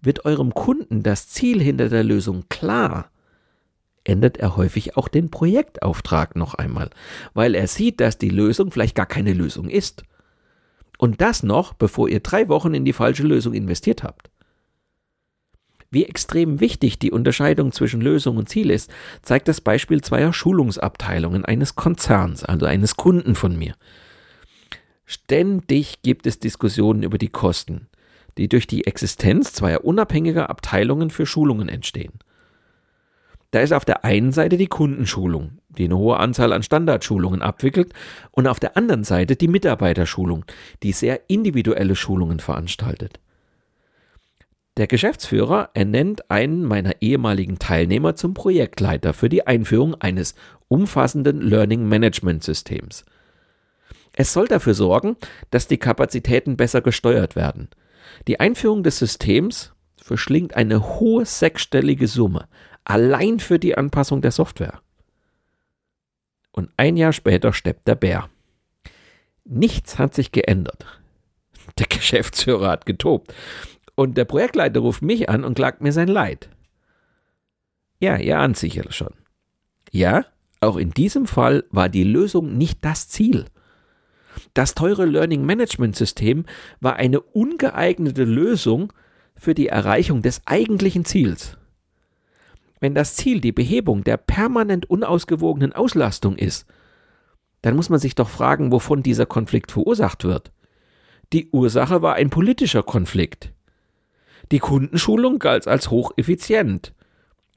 Wird 0.07 0.25
eurem 0.25 0.55
Kunden 0.55 1.03
das 1.03 1.27
Ziel 1.27 1.61
hinter 1.61 1.89
der 1.89 2.05
Lösung 2.05 2.45
klar, 2.49 3.11
ändert 4.05 4.37
er 4.37 4.57
häufig 4.57 4.97
auch 4.97 5.09
den 5.09 5.33
Projektauftrag 5.33 6.37
noch 6.37 6.55
einmal, 6.55 6.91
weil 7.35 7.57
er 7.57 7.67
sieht, 7.67 7.99
dass 7.99 8.17
die 8.17 8.29
Lösung 8.29 8.71
vielleicht 8.71 8.95
gar 8.95 9.07
keine 9.07 9.33
Lösung 9.33 9.69
ist. 9.69 10.05
Und 10.97 11.21
das 11.21 11.43
noch, 11.43 11.73
bevor 11.73 12.09
ihr 12.09 12.21
drei 12.21 12.49
Wochen 12.49 12.73
in 12.73 12.85
die 12.85 12.93
falsche 12.93 13.25
Lösung 13.25 13.53
investiert 13.53 14.05
habt. 14.05 14.31
Wie 15.91 16.05
extrem 16.05 16.61
wichtig 16.61 17.01
die 17.01 17.11
Unterscheidung 17.11 17.73
zwischen 17.73 18.01
Lösung 18.01 18.37
und 18.37 18.49
Ziel 18.49 18.71
ist, 18.71 18.93
zeigt 19.23 19.49
das 19.49 19.61
Beispiel 19.61 20.03
zweier 20.03 20.33
Schulungsabteilungen 20.33 21.45
eines 21.45 21.75
Konzerns, 21.75 22.45
also 22.45 22.65
eines 22.65 22.95
Kunden 22.95 23.35
von 23.35 23.59
mir. 23.59 23.75
Ständig 25.05 26.03
gibt 26.03 26.29
es 26.29 26.39
Diskussionen 26.39 27.03
über 27.03 27.19
die 27.19 27.31
Kosten 27.31 27.89
die 28.39 28.49
durch 28.49 28.67
die 28.67 28.87
Existenz 28.87 29.53
zweier 29.53 29.85
unabhängiger 29.85 30.51
Abteilungen 30.51 31.11
für 31.11 31.27
Schulungen 31.27 31.69
entstehen. 31.69 32.13
Da 33.51 33.61
ist 33.61 33.73
auf 33.73 33.85
der 33.85 34.05
einen 34.05 34.33
Seite 34.33 34.57
die 34.57 34.67
Kundenschulung, 34.67 35.59
die 35.69 35.85
eine 35.85 35.97
hohe 35.97 36.19
Anzahl 36.19 36.53
an 36.53 36.63
Standardschulungen 36.63 37.43
abwickelt, 37.43 37.93
und 38.33 38.47
auf 38.47 38.61
der 38.61 38.77
anderen 38.77 39.05
Seite 39.05 39.37
die 39.37 39.49
Mitarbeiterschulung, 39.49 40.45
die 40.83 40.93
sehr 40.93 41.31
individuelle 41.31 41.97
Schulungen 41.97 42.41
veranstaltet. 42.41 43.21
Der 44.77 44.87
Geschäftsführer 44.87 45.71
ernennt 45.73 46.31
einen 46.31 46.65
meiner 46.65 47.01
ehemaligen 47.01 47.59
Teilnehmer 47.59 48.15
zum 48.15 48.35
Projektleiter 48.35 49.15
für 49.15 49.31
die 49.31 49.47
Einführung 49.47 49.95
eines 49.95 50.35
umfassenden 50.69 51.41
Learning 51.41 51.89
Management 51.89 52.45
Systems. 52.45 53.07
Es 54.13 54.35
soll 54.35 54.49
dafür 54.49 54.75
sorgen, 54.75 55.17
dass 55.51 55.67
die 55.67 55.79
Kapazitäten 55.79 56.59
besser 56.59 56.83
gesteuert 56.83 57.37
werden– 57.37 57.69
die 58.29 58.41
Einführung 58.41 58.83
des 58.83 58.99
Systems 58.99 59.73
verschlingt 59.97 60.55
eine 60.55 60.99
hohe 61.01 61.25
sechsstellige 61.27 62.09
Summe 62.09 62.49
allein 62.87 63.41
für 63.41 63.59
die 63.59 63.77
Anpassung 63.77 64.23
der 64.23 64.31
Software. 64.31 64.81
Und 66.53 66.71
ein 66.77 66.97
Jahr 66.97 67.13
später 67.13 67.53
steppt 67.53 67.87
der 67.87 67.97
Bär. 67.97 68.31
Nichts 69.45 69.99
hat 69.99 70.15
sich 70.15 70.33
geändert. 70.33 70.87
Der 71.79 71.87
Geschäftsführer 71.87 72.71
hat 72.71 72.87
getobt. 72.87 73.35
Und 73.97 74.17
der 74.17 74.25
Projektleiter 74.25 74.81
ruft 74.81 75.03
mich 75.03 75.29
an 75.29 75.45
und 75.45 75.57
klagt 75.57 75.81
mir 75.81 75.93
sein 75.93 76.09
Leid. 76.09 76.49
Ja, 77.99 78.17
ihr 78.17 78.39
ahnt 78.39 78.57
sicher 78.57 78.91
schon. 78.93 79.15
Ja, 79.91 80.25
auch 80.61 80.77
in 80.77 80.91
diesem 80.91 81.27
Fall 81.27 81.65
war 81.71 81.89
die 81.89 82.05
Lösung 82.05 82.57
nicht 82.57 82.85
das 82.85 83.09
Ziel. 83.09 83.47
Das 84.55 84.75
teure 84.75 85.05
Learning 85.05 85.45
Management 85.45 85.97
System 85.97 86.45
war 86.81 86.97
eine 86.97 87.21
ungeeignete 87.21 88.25
Lösung 88.25 88.93
für 89.35 89.55
die 89.55 89.69
Erreichung 89.69 90.23
des 90.23 90.43
eigentlichen 90.47 91.05
Ziels. 91.05 91.59
Wenn 92.81 92.95
das 92.95 93.17
Ziel 93.17 93.41
die 93.41 93.53
Behebung 93.53 94.05
der 94.05 94.17
permanent 94.17 94.89
unausgewogenen 94.91 95.73
Auslastung 95.73 96.37
ist, 96.37 96.67
dann 97.63 97.77
muss 97.77 97.89
man 97.89 97.99
sich 97.99 98.15
doch 98.15 98.29
fragen, 98.29 98.71
wovon 98.71 99.03
dieser 99.03 99.27
Konflikt 99.27 99.73
verursacht 99.73 100.25
wird. 100.25 100.53
Die 101.33 101.51
Ursache 101.51 102.03
war 102.03 102.15
ein 102.15 102.31
politischer 102.31 102.83
Konflikt. 102.83 103.53
Die 104.53 104.59
Kundenschulung 104.59 105.39
galt 105.39 105.67
als 105.67 105.91
hocheffizient 105.91 106.93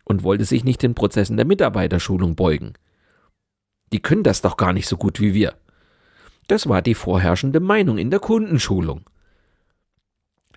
und 0.05 0.23
wollte 0.23 0.45
sich 0.45 0.63
nicht 0.63 0.81
den 0.81 0.95
Prozessen 0.95 1.37
der 1.37 1.45
Mitarbeiterschulung 1.45 2.35
beugen. 2.35 2.73
Die 3.93 4.01
können 4.01 4.23
das 4.23 4.41
doch 4.41 4.57
gar 4.57 4.73
nicht 4.73 4.87
so 4.87 4.97
gut 4.97 5.19
wie 5.19 5.33
wir. 5.33 5.53
Das 6.49 6.67
war 6.67 6.81
die 6.81 6.95
vorherrschende 6.95 7.59
Meinung 7.59 7.99
in 7.99 8.09
der 8.09 8.19
Kundenschulung. 8.19 9.07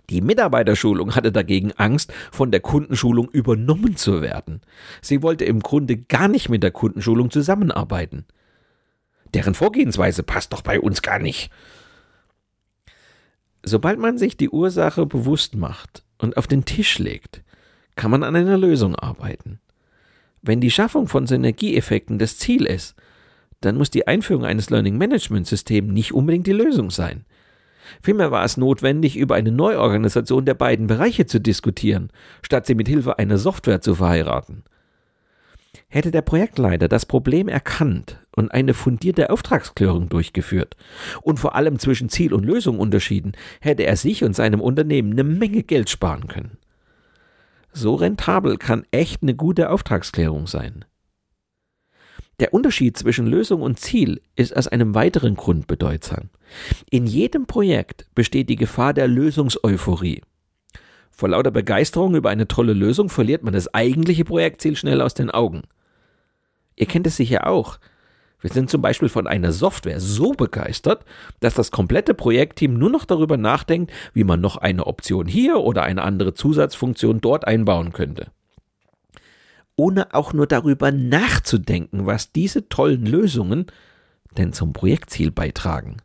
Die 0.09 0.23
Mitarbeiterschulung 0.23 1.15
hatte 1.15 1.31
dagegen 1.31 1.73
Angst, 1.73 2.15
von 2.33 2.51
der 2.51 2.61
Kundenschulung 2.61 3.29
übernommen 3.29 3.97
zu 3.97 4.23
werden. 4.23 4.63
Sie 5.03 5.23
wollte 5.23 5.45
im 5.45 5.61
Grunde 5.61 5.99
gar 5.99 6.29
nicht 6.29 6.49
mit 6.49 6.63
der 6.63 6.71
Kundenschulung 6.71 7.31
zusammenarbeiten. 7.31 8.25
Deren 9.35 9.55
Vorgehensweise 9.55 10.23
passt 10.23 10.55
doch 10.55 10.63
bei 10.63 10.81
uns 10.81 11.03
gar 11.03 11.19
nicht. 11.19 11.51
Sobald 13.63 13.99
man 13.99 14.17
sich 14.17 14.39
die 14.39 14.49
Ursache 14.49 15.05
bewusst 15.05 15.57
macht 15.57 16.05
und 16.17 16.39
auf 16.39 16.47
den 16.47 16.65
Tisch 16.65 16.99
legt, 16.99 17.43
kann 17.97 18.11
man 18.11 18.23
an 18.23 18.35
einer 18.35 18.57
Lösung 18.57 18.97
arbeiten. 18.97 19.61
Wenn 20.41 20.63
die 20.63 20.71
Schaffung 20.71 21.07
von 21.07 21.27
Synergieeffekten 21.27 22.19
das 22.19 22.39
Ziel 22.39 22.65
ist, 22.65 22.97
dann 23.65 23.77
muss 23.77 23.91
die 23.91 24.07
Einführung 24.07 24.45
eines 24.45 24.71
Learning 24.71 24.99
Management 24.99 25.47
Systems 25.47 25.93
nicht 25.93 26.13
unbedingt 26.13 26.47
die 26.47 26.53
Lösung 26.53 26.91
sein. 26.91 27.25
Vielmehr 28.03 28.31
war 28.31 28.45
es 28.45 28.57
notwendig, 28.57 29.17
über 29.17 29.35
eine 29.35 29.53
Neuorganisation 29.53 30.45
der 30.45 30.55
beiden 30.55 30.87
Bereiche 30.87 31.27
zu 31.27 31.41
diskutieren, 31.41 32.11
statt 32.43 32.67
sie 32.67 32.75
mit 32.75 32.89
Hilfe 32.89 33.19
einer 33.19 33.39
Software 33.39 33.81
zu 33.81 33.95
verheiraten. 33.95 34.65
Hätte 35.89 36.11
der 36.11 36.23
Projektleiter 36.23 36.89
das 36.89 37.07
Problem 37.07 37.49
erkannt 37.49 38.19
und 38.35 38.51
eine 38.51 38.75
fundierte 38.75 39.31
Auftragsklärung 39.31 40.09
durchgeführt 40.09 40.77
und 41.23 41.39
vor 41.39 41.55
allem 41.55 41.79
zwischen 41.79 42.09
Ziel 42.09 42.33
und 42.33 42.45
Lösung 42.45 42.79
unterschieden, 42.79 43.33
hätte 43.61 43.85
er 43.85 43.97
sich 43.97 44.25
und 44.25 44.35
seinem 44.35 44.61
Unternehmen 44.61 45.13
eine 45.13 45.25
Menge 45.25 45.63
Geld 45.63 45.91
sparen 45.91 46.29
können. 46.29 46.59
So 47.73 47.95
rentabel 47.95 48.59
kann 48.59 48.85
echt 48.91 49.23
eine 49.23 49.35
gute 49.35 49.71
Auftragsklärung 49.71 50.47
sein. 50.47 50.85
Der 52.41 52.55
Unterschied 52.55 52.97
zwischen 52.97 53.27
Lösung 53.27 53.63
und 53.63 53.79
Ziel 53.79 54.21
ist 54.37 54.57
aus 54.57 54.67
einem 54.67 54.95
weiteren 54.95 55.35
Grund 55.35 55.67
bedeutsam. 55.67 56.31
In 56.91 57.07
jedem 57.07 57.47
Projekt 57.47 58.07
besteht 58.15 58.49
die 58.49 58.57
Gefahr 58.57 58.95
der 58.95 59.07
Lösungseuphorie. 59.07 60.23
Vor 61.11 61.29
lauter 61.29 61.51
Begeisterung 61.51 62.15
über 62.15 62.31
eine 62.31 62.49
tolle 62.49 62.73
Lösung 62.73 63.11
verliert 63.11 63.43
man 63.43 63.53
das 63.53 63.73
eigentliche 63.75 64.25
Projektziel 64.25 64.77
schnell 64.77 65.01
aus 65.03 65.15
den 65.15 65.31
Augen. 65.31 65.63
Ihr 66.75 66.87
kennt 66.87 67.07
es 67.07 67.17
sicher 67.17 67.47
auch. 67.47 67.79
Wir 68.41 68.51
sind 68.51 68.71
zum 68.71 68.83
Beispiel 68.83 69.09
von 69.09 69.29
einer 69.29 69.53
Software 69.53 70.01
so 70.01 70.33
begeistert, 70.33 71.05
dass 71.39 71.55
das 71.55 71.71
komplette 71.71 72.13
Projektteam 72.13 72.75
nur 72.75 72.91
noch 72.91 73.05
darüber 73.05 73.37
nachdenkt, 73.37 73.93
wie 74.15 74.25
man 74.25 74.41
noch 74.41 74.57
eine 74.57 74.87
Option 74.87 75.29
hier 75.29 75.59
oder 75.59 75.85
eine 75.85 76.03
andere 76.03 76.35
Zusatzfunktion 76.35 77.21
dort 77.21 77.47
einbauen 77.47 77.93
könnte 77.93 78.33
ohne 79.77 80.15
auch 80.15 80.33
nur 80.33 80.47
darüber 80.47 80.93
nachzudenken, 80.93 82.07
was 82.07 82.33
diese 82.33 82.69
tollen 82.69 83.07
Lösungen 83.07 83.67
denn 84.37 84.53
zum 84.53 84.73
Projektziel 84.73 85.31
beitragen. 85.31 85.99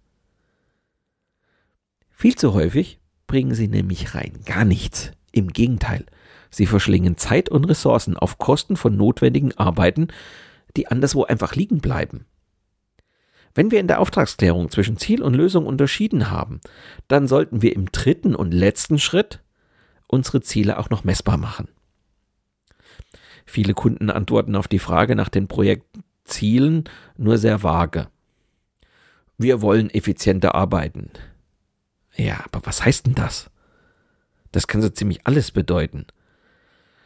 Viel 2.11 2.35
zu 2.35 2.53
häufig 2.53 2.99
bringen 3.27 3.53
sie 3.53 3.67
nämlich 3.67 4.15
rein 4.15 4.39
gar 4.45 4.65
nichts 4.65 5.11
Im 5.31 5.49
Gegenteil, 5.49 6.05
sie 6.49 6.65
verschlingen 6.65 7.17
Zeit 7.17 7.49
und 7.49 7.65
Ressourcen 7.65 8.17
auf 8.17 8.37
Kosten 8.37 8.75
von 8.75 8.95
notwendigen 8.95 9.55
Arbeiten, 9.57 10.07
die 10.75 10.87
anderswo 10.87 11.25
einfach 11.25 11.55
liegen 11.55 11.79
bleiben. 11.79 12.25
Wenn 13.53 13.71
wir 13.71 13.79
in 13.79 13.87
der 13.87 13.99
Auftragsklärung 13.99 14.69
zwischen 14.69 14.97
Ziel 14.97 15.21
und 15.21 15.33
Lösung 15.33 15.65
unterschieden 15.65 16.29
haben, 16.29 16.61
dann 17.07 17.27
sollten 17.27 17.61
wir 17.61 17.75
im 17.75 17.91
dritten 17.91 18.35
und 18.35 18.51
letzten 18.51 18.99
Schritt 18.99 19.41
unsere 20.07 20.41
Ziele 20.41 20.77
auch 20.77 20.89
noch 20.89 21.03
messbar 21.03 21.37
machen. 21.37 21.67
Viele 23.47 23.73
Kunden 23.73 24.11
antworten 24.11 24.55
auf 24.55 24.67
die 24.67 24.77
Frage 24.77 25.15
nach 25.15 25.29
den 25.29 25.47
Projektzielen 25.47 26.83
nur 27.17 27.37
sehr 27.37 27.63
vage. 27.63 28.09
Wir 29.37 29.61
wollen 29.61 29.89
effizienter 29.89 30.53
arbeiten. 30.53 31.09
Ja, 32.15 32.41
aber 32.43 32.65
was 32.65 32.83
heißt 32.83 33.07
denn 33.07 33.15
das? 33.15 33.49
Das 34.51 34.67
kann 34.67 34.81
so 34.81 34.89
ziemlich 34.89 35.25
alles 35.25 35.51
bedeuten. 35.51 36.05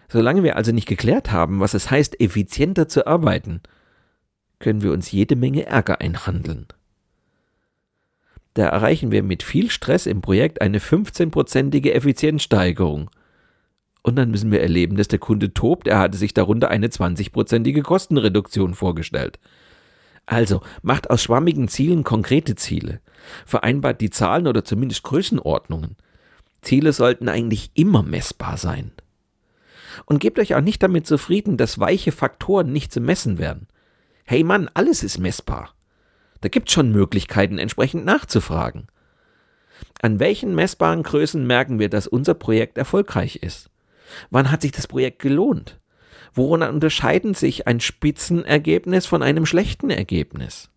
Solange 0.10 0.43
wir 0.43 0.58
also 0.58 0.71
nicht 0.71 0.88
geklärt 0.88 1.32
haben, 1.32 1.60
was 1.60 1.73
es 1.73 1.91
heißt, 1.91 2.19
effizienter 2.19 2.88
zu 2.88 3.06
arbeiten, 3.06 3.62
können 4.60 4.82
wir 4.82 4.91
uns 4.91 5.12
jede 5.12 5.36
Menge 5.36 5.67
Ärger 5.67 6.01
einhandeln. 6.01 6.67
Da 8.56 8.67
erreichen 8.67 9.12
wir 9.12 9.23
mit 9.23 9.43
viel 9.43 9.69
Stress 9.69 10.06
im 10.08 10.21
Projekt 10.21 10.60
eine 10.62 10.80
15-prozentige 10.80 11.93
Effizienzsteigerung. 11.93 13.10
Und 14.04 14.16
dann 14.16 14.32
müssen 14.32 14.52
wir 14.52 14.62
erleben, 14.62 14.98
dass 14.98 15.08
der 15.08 15.20
Kunde 15.20 15.54
tobt, 15.54 15.88
er 15.88 16.00
hatte 16.00 16.18
sich 16.18 16.34
darunter 16.34 16.70
eine 16.70 16.88
20-prozentige 16.88 17.84
Kostenreduktion 17.84 18.74
vorgestellt. 18.74 19.40
Also 20.26 20.62
macht 20.82 21.10
aus 21.10 21.24
schwammigen 21.24 21.68
Zielen 21.68 22.04
konkrete 22.04 22.56
Ziele, 22.56 23.02
vereinbart 23.46 24.02
die 24.02 24.10
Zahlen 24.10 24.48
oder 24.48 24.64
zumindest 24.64 25.04
Größenordnungen. 25.04 25.98
Ziele 26.62 26.94
sollten 26.94 27.28
eigentlich 27.28 27.72
immer 27.74 28.04
messbar 28.04 28.58
sein. 28.58 28.92
Und 30.06 30.20
gebt 30.20 30.40
euch 30.40 30.56
auch 30.56 30.62
nicht 30.62 30.82
damit 30.82 31.06
zufrieden, 31.06 31.58
dass 31.58 31.80
weiche 31.80 32.12
Faktoren 32.12 32.72
nicht 32.72 32.94
zu 32.94 33.02
messen 33.02 33.40
werden. 33.40 33.68
Hey 34.24 34.44
Mann, 34.44 34.70
alles 34.74 35.04
ist 35.04 35.18
messbar. 35.18 35.74
Da 36.40 36.50
gibt 36.50 36.72
schon 36.72 36.92
Möglichkeiten, 36.92 37.58
entsprechend 37.58 38.06
nachzufragen. 38.06 38.88
An 40.02 40.20
welchen 40.20 40.56
messbaren 40.56 41.04
Größen 41.04 41.46
merken 41.46 41.80
wir, 41.80 41.90
dass 41.90 42.08
unser 42.08 42.34
Projekt 42.34 42.78
erfolgreich 42.78 43.38
ist? 43.38 43.71
Wann 44.30 44.52
hat 44.52 44.62
sich 44.62 44.71
das 44.71 44.88
Projekt 44.88 45.19
gelohnt? 45.19 45.80
Woran 46.34 46.63
unterscheiden 46.63 47.34
sich 47.34 47.67
ein 47.67 47.80
Spitzenergebnis 47.80 49.06
von 49.06 49.21
einem 49.21 49.45
schlechten 49.45 49.89
Ergebnis? 49.89 50.69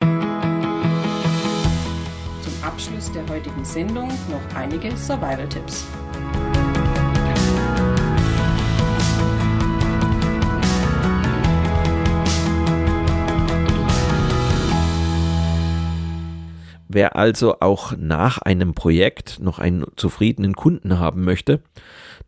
Zum 0.00 0.08
Abschluss 2.62 3.12
der 3.12 3.28
heutigen 3.28 3.64
Sendung 3.64 4.08
noch 4.08 4.56
einige 4.56 4.96
Survival-Tipps. 4.96 5.86
Wer 16.88 17.14
also 17.14 17.60
auch 17.60 17.92
nach 17.98 18.38
einem 18.38 18.72
Projekt 18.72 19.38
noch 19.38 19.58
einen 19.58 19.84
zufriedenen 19.96 20.54
Kunden 20.54 20.98
haben 20.98 21.24
möchte, 21.24 21.60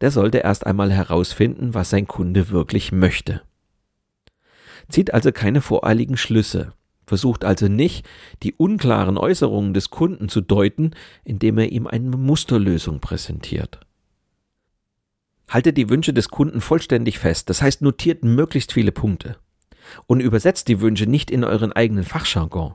der 0.01 0.11
sollte 0.11 0.39
erst 0.39 0.67
einmal 0.67 0.93
herausfinden, 0.93 1.75
was 1.75 1.91
sein 1.91 2.07
Kunde 2.07 2.51
wirklich 2.51 2.93
möchte. 2.93 3.43
Zieht 4.89 5.13
also 5.13 5.33
keine 5.33 5.61
voreiligen 5.61 6.17
Schlüsse, 6.17 6.73
versucht 7.07 7.45
also 7.45 7.69
nicht, 7.69 8.07
die 8.43 8.55
unklaren 8.55 9.19
Äußerungen 9.19 9.75
des 9.75 9.91
Kunden 9.91 10.29
zu 10.29 10.41
deuten, 10.41 10.93
indem 11.25 11.59
er 11.59 11.71
ihm 11.73 11.87
eine 11.87 12.17
Musterlösung 12.17 13.01
präsentiert. 13.01 13.81
Haltet 15.49 15.77
die 15.77 15.89
Wünsche 15.89 16.13
des 16.13 16.29
Kunden 16.29 16.61
vollständig 16.61 17.19
fest, 17.19 17.51
das 17.51 17.63
heißt 17.63 17.83
notiert 17.83 18.23
möglichst 18.25 18.73
viele 18.73 18.93
Punkte. 18.93 19.37
Und 20.07 20.21
übersetzt 20.21 20.69
die 20.69 20.81
Wünsche 20.83 21.07
nicht 21.07 21.31
in 21.31 21.45
euren 21.45 21.73
eigenen 21.73 22.05
Fachjargon, 22.05 22.75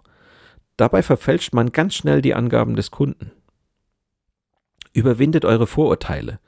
Dabei 0.77 1.03
verfälscht 1.03 1.53
man 1.53 1.71
ganz 1.71 1.93
schnell 1.95 2.21
die 2.21 2.33
Angaben 2.33 2.75
des 2.75 2.89
Kunden. 2.91 3.31
Überwindet 4.91 5.45
eure 5.45 5.67
Vorurteile. 5.67 6.39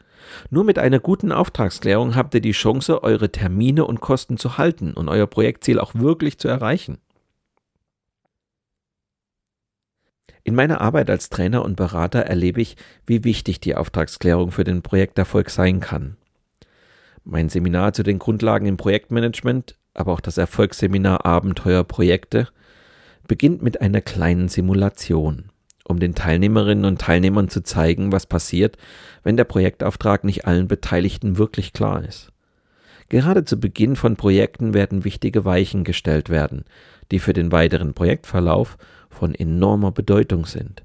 Nur 0.50 0.64
mit 0.64 0.80
einer 0.80 1.00
guten 1.00 1.32
Auftragsklärung 1.32 2.16
habt 2.16 2.34
ihr 2.34 2.42
die 2.42 2.52
Chance, 2.52 3.04
eure 3.04 3.32
Termine 3.32 3.86
und 3.86 4.02
Kosten 4.02 4.38
zu 4.38 4.58
halten 4.58 4.94
und 4.94 5.10
euer 5.10 5.28
Projektziel 5.28 5.80
auch 5.80 5.96
wirklich 5.96 6.38
zu 6.38 6.48
erreichen. 6.48 6.98
In 10.44 10.54
meiner 10.54 10.80
Arbeit 10.80 11.10
als 11.10 11.30
Trainer 11.30 11.66
und 11.66 11.76
Berater 11.76 12.20
erlebe 12.20 12.62
ich, 12.62 12.78
wie 13.08 13.24
wichtig 13.24 13.60
die 13.60 13.76
Auftragsklärung 13.76 14.52
für 14.52 14.64
den 14.64 14.84
Projekterfolg 14.84 15.50
sein 15.50 15.80
kann. 15.80 16.18
Mein 17.24 17.50
Seminar 17.50 17.94
zu 17.94 18.04
den 18.04 18.20
Grundlagen 18.20 18.68
im 18.68 18.78
Projektmanagement, 18.78 19.76
aber 19.96 20.14
auch 20.14 20.22
das 20.22 20.38
Erfolgsseminar 20.38 21.26
Abenteuer 21.26 21.84
Projekte 21.84 22.48
beginnt 23.28 23.64
mit 23.64 23.82
einer 23.82 24.02
kleinen 24.02 24.48
Simulation, 24.48 25.50
um 25.88 26.00
den 26.00 26.16
Teilnehmerinnen 26.16 26.86
und 26.86 27.00
Teilnehmern 27.00 27.48
zu 27.48 27.64
zeigen, 27.64 28.12
was 28.12 28.26
passiert, 28.26 28.78
wenn 29.24 29.38
der 29.38 29.44
Projektauftrag 29.44 30.24
nicht 30.24 30.46
allen 30.46 30.68
Beteiligten 30.68 31.38
wirklich 31.38 31.74
klar 31.74 32.04
ist. 32.04 32.32
Gerade 33.10 33.46
zu 33.46 33.60
Beginn 33.60 33.96
von 33.96 34.16
Projekten 34.16 34.74
werden 34.74 35.04
wichtige 35.04 35.46
Weichen 35.46 35.84
gestellt 35.84 36.30
werden, 36.30 36.66
die 37.12 37.20
für 37.20 37.34
den 37.34 37.52
weiteren 37.52 37.94
Projektverlauf 37.94 38.78
von 39.10 39.36
enormer 39.36 39.92
Bedeutung 39.92 40.46
sind. 40.46 40.84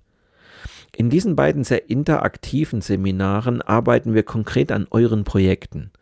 In 0.95 1.09
diesen 1.09 1.35
beiden 1.35 1.65
sehr 1.65 1.89
interaktiven 1.89 2.83
Seminaren 2.83 3.63
arbeiten 3.63 4.13
wir 4.13 4.23
konkret 4.23 4.71
an 4.71 4.87
euren 4.91 5.25
Projekten. 5.25 5.93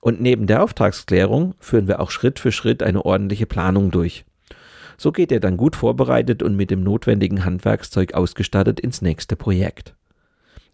Und 0.00 0.20
neben 0.20 0.46
der 0.46 0.62
Auftragsklärung 0.62 1.54
führen 1.58 1.88
wir 1.88 2.00
auch 2.00 2.10
Schritt 2.10 2.38
für 2.38 2.52
Schritt 2.52 2.82
eine 2.82 3.04
ordentliche 3.04 3.46
Planung 3.46 3.90
durch. 3.90 4.24
So 5.00 5.10
geht 5.12 5.32
er 5.32 5.40
dann 5.40 5.56
gut 5.56 5.76
vorbereitet 5.76 6.42
und 6.42 6.56
mit 6.56 6.70
dem 6.70 6.82
notwendigen 6.82 7.46
Handwerkszeug 7.46 8.12
ausgestattet 8.12 8.80
ins 8.80 9.00
nächste 9.00 9.34
Projekt. 9.34 9.94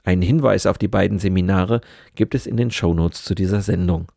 Einen 0.02 0.22
Hinweis 0.22 0.66
auf 0.66 0.78
die 0.78 0.88
beiden 0.88 1.20
Seminare 1.20 1.80
gibt 2.16 2.34
es 2.34 2.48
in 2.48 2.56
den 2.56 2.72
Shownotes 2.72 3.22
zu 3.22 3.36
dieser 3.36 3.60
Sendung. 3.60 4.10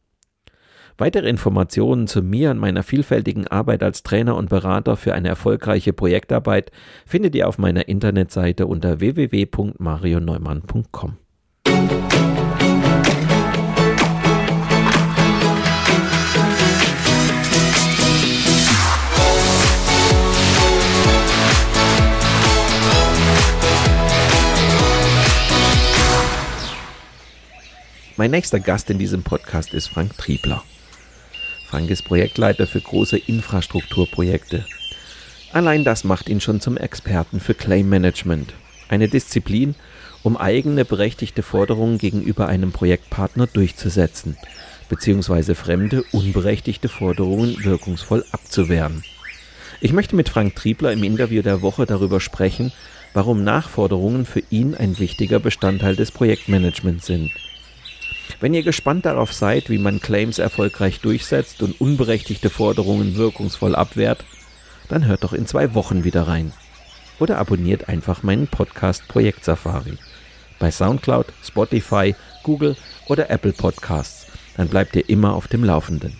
Weitere 0.98 1.30
Informationen 1.30 2.08
zu 2.08 2.24
mir 2.24 2.50
und 2.50 2.58
meiner 2.58 2.82
vielfältigen 2.82 3.46
Arbeit 3.46 3.84
als 3.84 4.02
Trainer 4.02 4.36
und 4.36 4.50
Berater 4.50 4.98
für 4.98 5.14
eine 5.14 5.28
erfolgreiche 5.28 5.94
Projektarbeit 5.94 6.72
findet 7.06 7.36
ihr 7.36 7.48
auf 7.48 7.60
meiner 7.60 7.88
Internetseite 7.88 8.66
unter 8.66 9.00
www.marioneumann.com. 9.00 11.18
Mein 28.20 28.32
nächster 28.32 28.60
Gast 28.60 28.90
in 28.90 29.00
diesem 29.00 29.24
Podcast 29.24 29.74
ist 29.74 29.88
Frank 29.88 30.18
Triebler. 30.18 30.62
Frank 31.70 31.90
ist 31.90 32.04
Projektleiter 32.04 32.68
für 32.68 32.82
große 32.82 33.18
Infrastrukturprojekte. 33.18 34.66
Allein 35.54 35.86
das 35.86 36.04
macht 36.04 36.28
ihn 36.28 36.42
schon 36.42 36.60
zum 36.60 36.76
Experten 36.76 37.40
für 37.40 37.54
Claim 37.54 37.88
Management, 37.88 38.52
eine 38.90 39.08
Disziplin, 39.08 39.74
um 40.22 40.36
eigene 40.36 40.84
berechtigte 40.84 41.44
Forderungen 41.44 41.98
gegenüber 41.98 42.50
einem 42.50 42.74
Projektpartner 42.74 43.48
durchzusetzen, 43.48 44.36
beziehungsweise 44.90 45.56
fremde, 45.56 46.04
unberechtigte 46.12 46.90
Forderungen 46.90 47.64
wirkungsvoll 47.64 48.26
abzuwehren. 48.34 49.06
Ich 49.80 49.94
möchte 49.94 50.18
mit 50.18 50.28
Frank 50.28 50.58
Triebler 50.58 50.92
im 50.92 51.06
Interview 51.06 51.42
der 51.42 51.62
Woche 51.62 51.86
darüber 51.86 52.20
sprechen, 52.20 52.74
warum 53.14 53.46
Nachforderungen 53.46 54.26
für 54.26 54.44
ihn 54.50 54.76
ein 54.76 55.00
wichtiger 55.00 55.40
Bestandteil 55.40 55.96
des 55.96 56.12
Projektmanagements 56.12 57.06
sind– 57.06 57.32
wenn 58.40 58.54
ihr 58.54 58.64
gespannt 58.64 59.06
darauf 59.06 59.34
seid, 59.34 59.70
wie 59.70 59.78
man 59.78 60.02
Claims 60.02 60.40
erfolgreich 60.40 61.00
durchsetzt 61.00 61.62
und 61.62 61.80
unberechtigte 61.82 62.50
Forderungen 62.50 63.16
wirkungsvoll 63.16 63.76
abwehrt, 63.76 64.26
dann 64.88 65.06
hört 65.06 65.24
doch 65.24 65.34
in 65.34 65.46
zwei 65.46 65.74
Wochen 65.74 66.04
wieder 66.04 66.28
rein. 66.28 66.54
Oder 67.20 67.38
abonniert 67.38 67.90
einfach 67.90 68.24
meinen 68.24 68.48
Podcast 68.48 69.08
Projekt 69.08 69.44
Safari 69.44 69.98
bei 70.60 70.70
SoundCloud, 70.70 71.28
Spotify, 71.42 72.14
Google 72.44 72.76
oder 73.08 73.30
Apple 73.30 73.54
Podcasts. 73.54 74.28
Dann 74.58 74.68
bleibt 74.68 74.96
ihr 74.96 75.10
immer 75.10 75.34
auf 75.34 75.48
dem 75.48 75.64
Laufenden. 75.64 76.18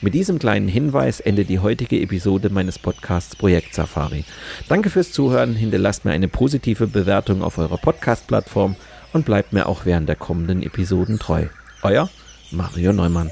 Mit 0.00 0.14
diesem 0.14 0.38
kleinen 0.38 0.68
Hinweis 0.68 1.20
endet 1.20 1.48
die 1.48 1.58
heutige 1.58 2.00
Episode 2.00 2.50
meines 2.50 2.78
Podcasts 2.78 3.36
Projekt 3.36 3.74
Safari. 3.74 4.24
Danke 4.68 4.90
fürs 4.90 5.12
Zuhören, 5.12 5.54
hinterlasst 5.54 6.04
mir 6.04 6.12
eine 6.12 6.28
positive 6.28 6.86
Bewertung 6.86 7.42
auf 7.42 7.58
eurer 7.58 7.78
Podcast-Plattform 7.78 8.76
und 9.12 9.24
bleibt 9.24 9.52
mir 9.52 9.66
auch 9.66 9.84
während 9.84 10.08
der 10.08 10.16
kommenden 10.16 10.62
Episoden 10.62 11.18
treu. 11.18 11.46
Euer 11.82 12.08
Mario 12.50 12.92
Neumann. 12.92 13.30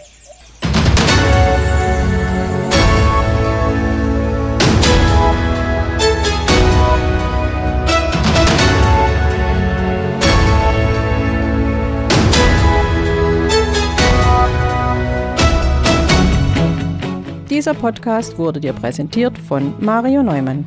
Dieser 17.57 17.73
Podcast 17.73 18.37
wurde 18.37 18.61
dir 18.61 18.75
präsentiert 18.75 19.39
von 19.39 19.73
Mario 19.81 20.23
Neumann. 20.23 20.67